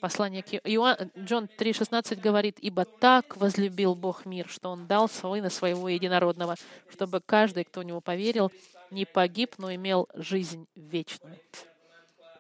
Послание 0.01 0.45
к 0.45 0.55
Иоанн, 0.55 1.11
Джон 1.19 1.49
3,16 1.59 2.21
говорит, 2.21 2.59
«Ибо 2.61 2.85
так 2.85 3.37
возлюбил 3.37 3.97
Бог 3.97 4.27
мир, 4.27 4.49
что 4.49 4.71
Он 4.71 4.87
дал 4.87 5.09
Сына 5.09 5.51
Своего 5.51 5.89
Единородного, 5.89 6.55
чтобы 6.93 7.21
каждый, 7.21 7.65
кто 7.65 7.81
в 7.81 7.85
Него 7.85 8.01
поверил, 8.01 8.53
не 8.93 9.05
погиб, 9.05 9.55
но 9.59 9.75
имел 9.75 10.09
жизнь 10.15 10.69
вечную». 10.77 11.41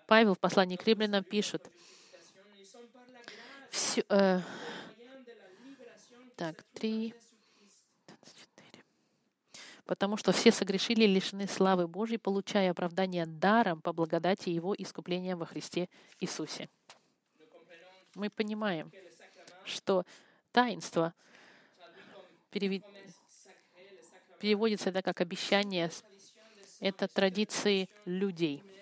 Павел 0.09 0.34
в 0.34 0.38
послании 0.38 0.76
к 0.76 0.86
римлянам 0.86 1.22
пишет, 1.22 1.70
все, 3.68 4.02
э, 4.09 4.40
так, 6.34 6.64
три. 6.72 7.14
Потому 9.84 10.16
что 10.16 10.32
все 10.32 10.50
согрешили 10.50 11.04
лишены 11.04 11.46
славы 11.46 11.86
Божьей, 11.86 12.16
получая 12.16 12.70
оправдание 12.70 13.26
даром 13.26 13.82
по 13.82 13.92
благодати 13.92 14.48
Его 14.48 14.74
искупления 14.74 15.36
во 15.36 15.44
Христе 15.44 15.90
Иисусе. 16.20 16.70
Мы 18.14 18.30
понимаем, 18.30 18.90
что 19.64 20.06
таинство 20.52 21.12
переводится 24.40 24.88
это 24.88 25.02
как 25.02 25.20
обещание, 25.20 25.90
это 26.80 27.09
традиции 27.09 27.90
людей— 28.06 28.62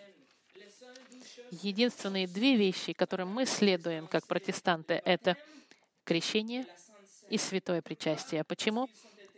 единственные 1.51 2.27
две 2.27 2.57
вещи, 2.57 2.93
которым 2.93 3.29
мы 3.31 3.47
следуем 3.47 4.07
как 4.07 4.27
протестанты, 4.27 5.01
это 5.05 5.37
крещение 6.05 6.67
и 7.29 7.39
святое 7.39 7.83
причастие. 7.83 8.45
Почему? 8.45 8.89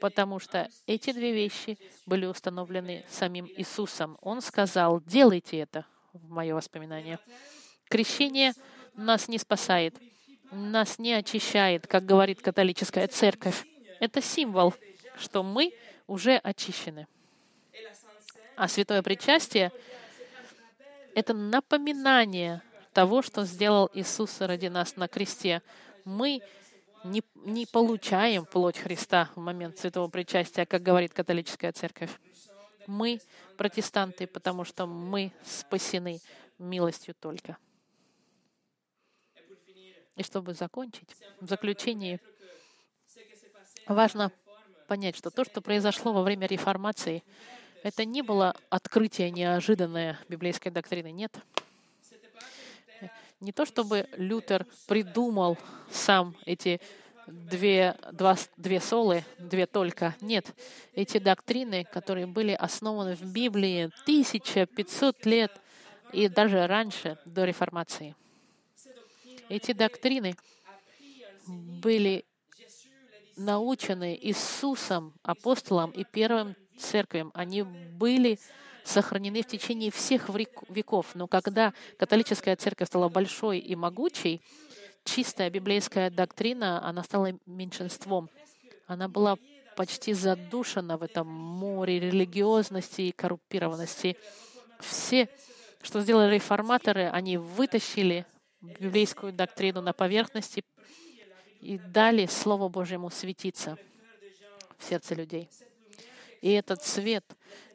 Потому 0.00 0.38
что 0.38 0.68
эти 0.86 1.12
две 1.12 1.32
вещи 1.32 1.78
были 2.06 2.26
установлены 2.26 3.04
самим 3.10 3.46
Иисусом. 3.56 4.16
Он 4.20 4.40
сказал, 4.40 5.00
делайте 5.00 5.58
это, 5.58 5.84
в 6.12 6.30
мое 6.30 6.54
воспоминание. 6.54 7.18
Крещение 7.88 8.52
нас 8.94 9.28
не 9.28 9.38
спасает, 9.38 9.96
нас 10.50 10.98
не 10.98 11.12
очищает, 11.12 11.86
как 11.86 12.04
говорит 12.04 12.40
католическая 12.40 13.08
церковь. 13.08 13.64
Это 14.00 14.22
символ, 14.22 14.74
что 15.16 15.42
мы 15.42 15.72
уже 16.06 16.36
очищены. 16.36 17.06
А 18.56 18.68
святое 18.68 19.02
причастие 19.02 19.72
это 21.18 21.34
напоминание 21.34 22.62
того, 22.92 23.22
что 23.22 23.44
сделал 23.44 23.90
Иисус 23.92 24.40
ради 24.40 24.68
нас 24.68 24.94
на 24.94 25.08
кресте. 25.08 25.62
Мы 26.04 26.40
не, 27.02 27.24
не 27.34 27.66
получаем 27.66 28.44
плоть 28.44 28.78
Христа 28.78 29.28
в 29.34 29.40
момент 29.40 29.78
святого 29.78 30.08
причастия, 30.08 30.64
как 30.64 30.80
говорит 30.80 31.12
католическая 31.12 31.72
церковь. 31.72 32.12
Мы 32.86 33.20
протестанты, 33.56 34.28
потому 34.28 34.62
что 34.62 34.86
мы 34.86 35.32
спасены 35.44 36.20
милостью 36.56 37.16
только. 37.18 37.58
И 40.14 40.22
чтобы 40.22 40.54
закончить, 40.54 41.16
в 41.40 41.48
заключении 41.48 42.20
важно 43.88 44.30
понять, 44.86 45.16
что 45.16 45.30
то, 45.30 45.44
что 45.44 45.60
произошло 45.62 46.12
во 46.12 46.22
время 46.22 46.46
реформации, 46.46 47.24
это 47.82 48.04
не 48.04 48.22
было 48.22 48.54
открытие 48.70 49.30
неожиданное 49.30 50.18
библейской 50.28 50.70
доктрины, 50.70 51.10
нет. 51.10 51.36
Не 53.40 53.52
то 53.52 53.64
чтобы 53.64 54.08
Лютер 54.16 54.66
придумал 54.88 55.56
сам 55.92 56.34
эти 56.44 56.80
две, 57.28 57.96
два, 58.12 58.36
две 58.56 58.80
солы, 58.80 59.24
две 59.38 59.66
только. 59.66 60.16
Нет. 60.20 60.52
Эти 60.94 61.18
доктрины, 61.18 61.84
которые 61.84 62.26
были 62.26 62.52
основаны 62.52 63.14
в 63.14 63.22
Библии 63.22 63.90
1500 64.02 65.26
лет 65.26 65.52
и 66.12 66.28
даже 66.28 66.66
раньше, 66.66 67.18
до 67.26 67.44
реформации. 67.44 68.16
Эти 69.48 69.72
доктрины 69.72 70.34
были 71.46 72.24
научены 73.36 74.18
Иисусом, 74.20 75.14
апостолом 75.22 75.90
и 75.92 76.04
первым 76.04 76.56
церквям, 76.78 77.30
они 77.34 77.62
были 77.62 78.38
сохранены 78.84 79.42
в 79.42 79.46
течение 79.46 79.90
всех 79.90 80.28
веков. 80.30 81.14
Но 81.14 81.26
когда 81.26 81.74
католическая 81.98 82.56
церковь 82.56 82.88
стала 82.88 83.08
большой 83.08 83.58
и 83.58 83.76
могучей, 83.76 84.40
чистая 85.04 85.50
библейская 85.50 86.10
доктрина, 86.10 86.84
она 86.84 87.02
стала 87.02 87.32
меньшинством. 87.46 88.30
Она 88.86 89.08
была 89.08 89.36
почти 89.76 90.12
задушена 90.12 90.96
в 90.96 91.02
этом 91.02 91.28
море 91.28 92.00
религиозности 92.00 93.02
и 93.02 93.12
коррупированности. 93.12 94.16
Все, 94.80 95.28
что 95.82 96.00
сделали 96.00 96.34
реформаторы, 96.34 97.08
они 97.08 97.36
вытащили 97.36 98.26
библейскую 98.60 99.32
доктрину 99.32 99.82
на 99.82 99.92
поверхности 99.92 100.64
и 101.60 101.78
дали 101.78 102.26
Слову 102.26 102.68
Божьему 102.68 103.10
светиться 103.10 103.76
в 104.78 104.84
сердце 104.84 105.14
людей. 105.14 105.48
И 106.40 106.50
этот 106.50 106.82
свет, 106.84 107.24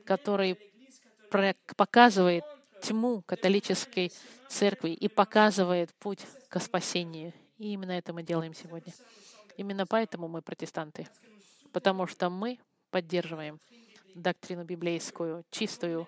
который 0.06 0.58
показывает 1.76 2.44
тьму 2.82 3.24
католической 3.26 4.12
церкви 4.50 4.92
и 4.92 5.08
показывает 5.08 5.94
путь 5.96 6.20
к 6.50 6.60
спасению. 6.60 7.34
И 7.58 7.74
именно 7.74 7.92
это 7.92 8.14
мы 8.14 8.24
делаем 8.24 8.54
сегодня. 8.54 8.94
Именно 9.58 9.86
поэтому 9.88 10.28
мы 10.28 10.42
протестанты. 10.42 11.08
Потому 11.72 12.08
что 12.08 12.30
мы 12.30 12.60
поддерживаем 12.92 13.60
доктрину 14.14 14.64
библейскую, 14.64 15.44
чистую, 15.50 16.08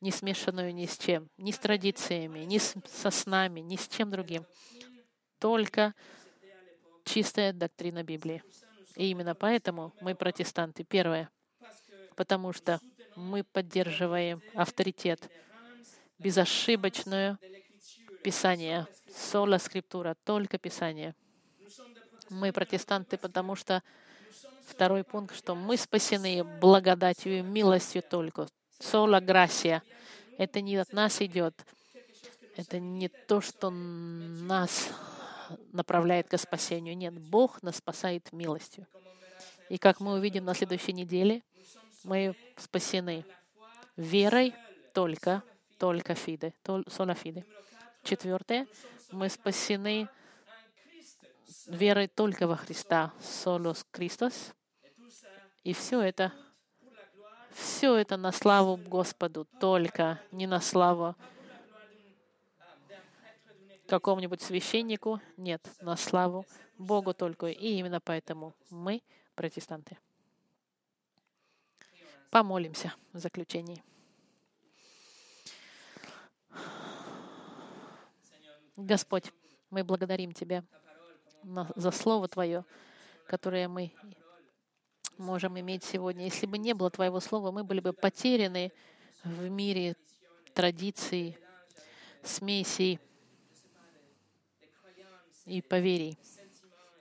не 0.00 0.10
смешанную 0.10 0.74
ни 0.74 0.86
с 0.86 0.98
чем, 0.98 1.28
ни 1.38 1.52
с 1.52 1.58
традициями, 1.58 2.40
ни 2.40 2.58
со 2.58 3.10
снами, 3.10 3.60
ни 3.60 3.76
с 3.76 3.88
чем 3.88 4.10
другим. 4.10 4.44
Только 5.38 5.94
чистая 7.04 7.52
доктрина 7.52 8.02
Библии. 8.02 8.42
И 8.96 9.10
именно 9.10 9.34
поэтому 9.34 9.92
мы 10.00 10.14
протестанты. 10.14 10.82
Первое 10.82 11.30
потому 12.16 12.52
что 12.52 12.80
мы 13.14 13.44
поддерживаем 13.44 14.42
авторитет, 14.54 15.30
безошибочное 16.18 17.38
Писание, 18.24 18.88
соло 19.14 19.58
скриптура, 19.58 20.16
только 20.24 20.58
Писание. 20.58 21.14
Мы 22.28 22.52
протестанты, 22.52 23.16
потому 23.18 23.54
что 23.54 23.82
второй 24.66 25.04
пункт, 25.04 25.36
что 25.36 25.54
мы 25.54 25.76
спасены 25.76 26.42
благодатью 26.42 27.38
и 27.38 27.42
милостью 27.42 28.02
только. 28.02 28.48
Соло 28.80 29.20
грасия. 29.20 29.82
Это 30.38 30.60
не 30.60 30.76
от 30.76 30.92
нас 30.92 31.22
идет. 31.22 31.64
Это 32.56 32.80
не 32.80 33.08
то, 33.08 33.40
что 33.40 33.70
нас 33.70 34.88
направляет 35.72 36.28
к 36.28 36.36
спасению. 36.36 36.96
Нет, 36.96 37.14
Бог 37.18 37.62
нас 37.62 37.76
спасает 37.76 38.32
милостью. 38.32 38.86
И 39.68 39.78
как 39.78 40.00
мы 40.00 40.14
увидим 40.14 40.44
на 40.44 40.54
следующей 40.54 40.92
неделе, 40.92 41.42
мы 42.06 42.36
спасены 42.56 43.24
верой 43.96 44.54
только, 44.94 45.42
только 45.76 46.14
фиде, 46.14 46.54
сола 46.88 47.14
фиде. 47.14 47.44
Четвертое, 48.04 48.68
мы 49.10 49.28
спасены 49.28 50.08
верой 51.66 52.06
только 52.06 52.46
во 52.46 52.56
Христа, 52.56 53.12
солос 53.20 53.84
Христос. 53.90 54.54
И 55.64 55.72
все 55.72 56.00
это, 56.00 56.32
все 57.52 57.96
это 57.96 58.16
на 58.16 58.30
славу 58.30 58.76
Господу, 58.76 59.44
только 59.58 60.20
не 60.30 60.46
на 60.46 60.60
славу 60.60 61.16
какому-нибудь 63.88 64.42
священнику. 64.42 65.20
Нет, 65.36 65.68
на 65.80 65.96
славу 65.96 66.46
Богу 66.78 67.14
только. 67.14 67.48
И 67.48 67.78
именно 67.78 68.00
поэтому 68.00 68.54
мы 68.70 69.02
протестанты. 69.34 69.98
Помолимся 72.30 72.94
в 73.12 73.18
заключении. 73.18 73.82
Господь, 78.76 79.32
мы 79.70 79.84
благодарим 79.84 80.32
Тебя 80.32 80.64
за 81.76 81.90
Слово 81.90 82.28
Твое, 82.28 82.64
которое 83.26 83.68
мы 83.68 83.92
можем 85.16 85.58
иметь 85.58 85.84
сегодня. 85.84 86.24
Если 86.24 86.46
бы 86.46 86.58
не 86.58 86.74
было 86.74 86.90
Твоего 86.90 87.20
Слова, 87.20 87.50
мы 87.50 87.64
были 87.64 87.80
бы 87.80 87.92
потеряны 87.92 88.72
в 89.24 89.48
мире 89.48 89.96
традиций, 90.52 91.38
смесей 92.22 93.00
и 95.44 95.62
поверий, 95.62 96.18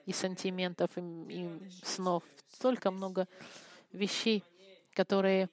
и 0.06 0.14
сантиментов, 0.14 0.92
и, 0.98 1.02
и 1.02 1.70
снов. 1.84 2.24
Столько 2.54 2.92
много 2.92 3.28
вещей, 3.92 4.44
которые 4.96 5.50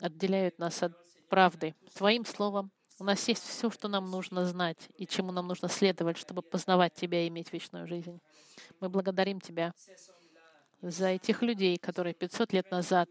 отделяют 0.00 0.58
нас 0.58 0.82
от 0.82 0.92
правды. 1.28 1.74
Твоим 1.94 2.26
словом 2.26 2.70
у 2.98 3.04
нас 3.04 3.26
есть 3.28 3.46
все, 3.48 3.70
что 3.70 3.88
нам 3.88 4.10
нужно 4.10 4.44
знать 4.44 4.90
и 4.98 5.06
чему 5.06 5.32
нам 5.32 5.46
нужно 5.46 5.68
следовать, 5.68 6.18
чтобы 6.18 6.42
познавать 6.42 6.92
Тебя 6.94 7.24
и 7.24 7.28
иметь 7.28 7.50
вечную 7.52 7.86
жизнь. 7.86 8.20
Мы 8.80 8.90
благодарим 8.90 9.40
Тебя 9.40 9.72
за 10.82 11.08
этих 11.08 11.40
людей, 11.40 11.78
которые 11.78 12.12
500 12.12 12.52
лет 12.52 12.70
назад 12.70 13.08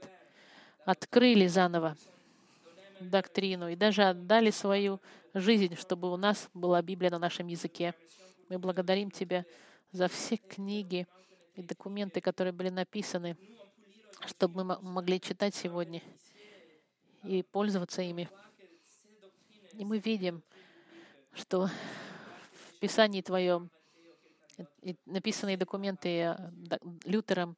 открыли 0.85 1.47
заново 1.47 1.97
доктрину 2.99 3.69
и 3.69 3.75
даже 3.75 4.03
отдали 4.03 4.51
свою 4.51 4.99
жизнь, 5.33 5.75
чтобы 5.75 6.11
у 6.11 6.17
нас 6.17 6.49
была 6.53 6.81
Библия 6.81 7.09
на 7.09 7.19
нашем 7.19 7.47
языке. 7.47 7.95
Мы 8.49 8.59
благодарим 8.59 9.09
Тебя 9.09 9.45
за 9.91 10.07
все 10.07 10.37
книги 10.37 11.07
и 11.55 11.63
документы, 11.63 12.21
которые 12.21 12.53
были 12.53 12.69
написаны, 12.69 13.37
чтобы 14.25 14.63
мы 14.63 14.79
могли 14.81 15.19
читать 15.19 15.55
сегодня 15.55 16.01
и 17.23 17.43
пользоваться 17.43 18.01
ими. 18.01 18.29
И 19.73 19.85
мы 19.85 19.99
видим, 19.99 20.43
что 21.33 21.67
в 21.67 22.79
Писании 22.79 23.21
Твоем 23.21 23.69
написанные 25.05 25.57
документы 25.57 26.09
э, 26.09 26.37
Лютером 27.05 27.55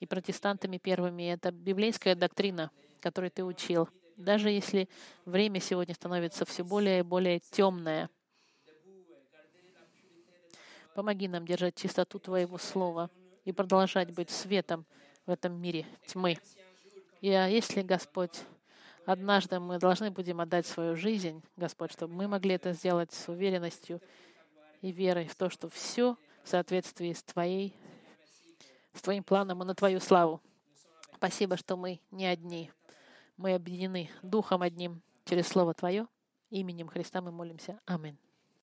и 0.00 0.06
протестантами 0.06 0.78
первыми— 0.78 1.22
это 1.32 1.50
библейская 1.50 2.14
доктрина, 2.14 2.70
которую 3.00 3.30
ты 3.30 3.44
учил. 3.44 3.88
Даже 4.16 4.50
если 4.50 4.88
время 5.24 5.60
сегодня 5.60 5.94
становится 5.94 6.44
все 6.44 6.64
более 6.64 7.00
и 7.00 7.02
более 7.02 7.40
темное, 7.40 8.10
помоги 10.94 11.28
нам 11.28 11.46
держать 11.46 11.76
чистоту 11.76 12.18
Твоего 12.18 12.58
Слова 12.58 13.10
и 13.44 13.52
продолжать 13.52 14.12
быть 14.12 14.30
светом 14.30 14.86
в 15.26 15.30
этом 15.30 15.60
мире 15.60 15.86
тьмы. 16.06 16.38
И 17.20 17.30
а 17.30 17.46
если, 17.46 17.82
Господь, 17.82 18.44
Однажды 19.04 19.58
мы 19.58 19.78
должны 19.78 20.10
будем 20.10 20.40
отдать 20.40 20.66
свою 20.66 20.94
жизнь, 20.94 21.42
Господь, 21.56 21.92
чтобы 21.92 22.14
мы 22.14 22.28
могли 22.28 22.54
это 22.54 22.72
сделать 22.72 23.12
с 23.12 23.28
уверенностью 23.28 24.00
и 24.80 24.92
верой 24.92 25.26
в 25.26 25.34
то, 25.34 25.50
что 25.50 25.68
все 25.68 26.16
в 26.44 26.48
соответствии 26.48 27.12
с 27.12 27.22
Твоей, 27.22 27.74
с 28.92 29.02
Твоим 29.02 29.24
планом 29.24 29.62
и 29.62 29.66
на 29.66 29.74
Твою 29.74 29.98
славу. 29.98 30.40
Спасибо, 31.16 31.56
что 31.56 31.76
мы 31.76 32.00
не 32.12 32.26
одни. 32.26 32.70
Мы 33.36 33.54
объединены 33.54 34.08
Духом 34.22 34.62
одним 34.62 35.02
через 35.24 35.48
Слово 35.48 35.74
Твое. 35.74 36.06
Именем 36.50 36.86
Христа 36.86 37.20
мы 37.20 37.32
молимся. 37.32 37.80
Аминь. 37.86 38.18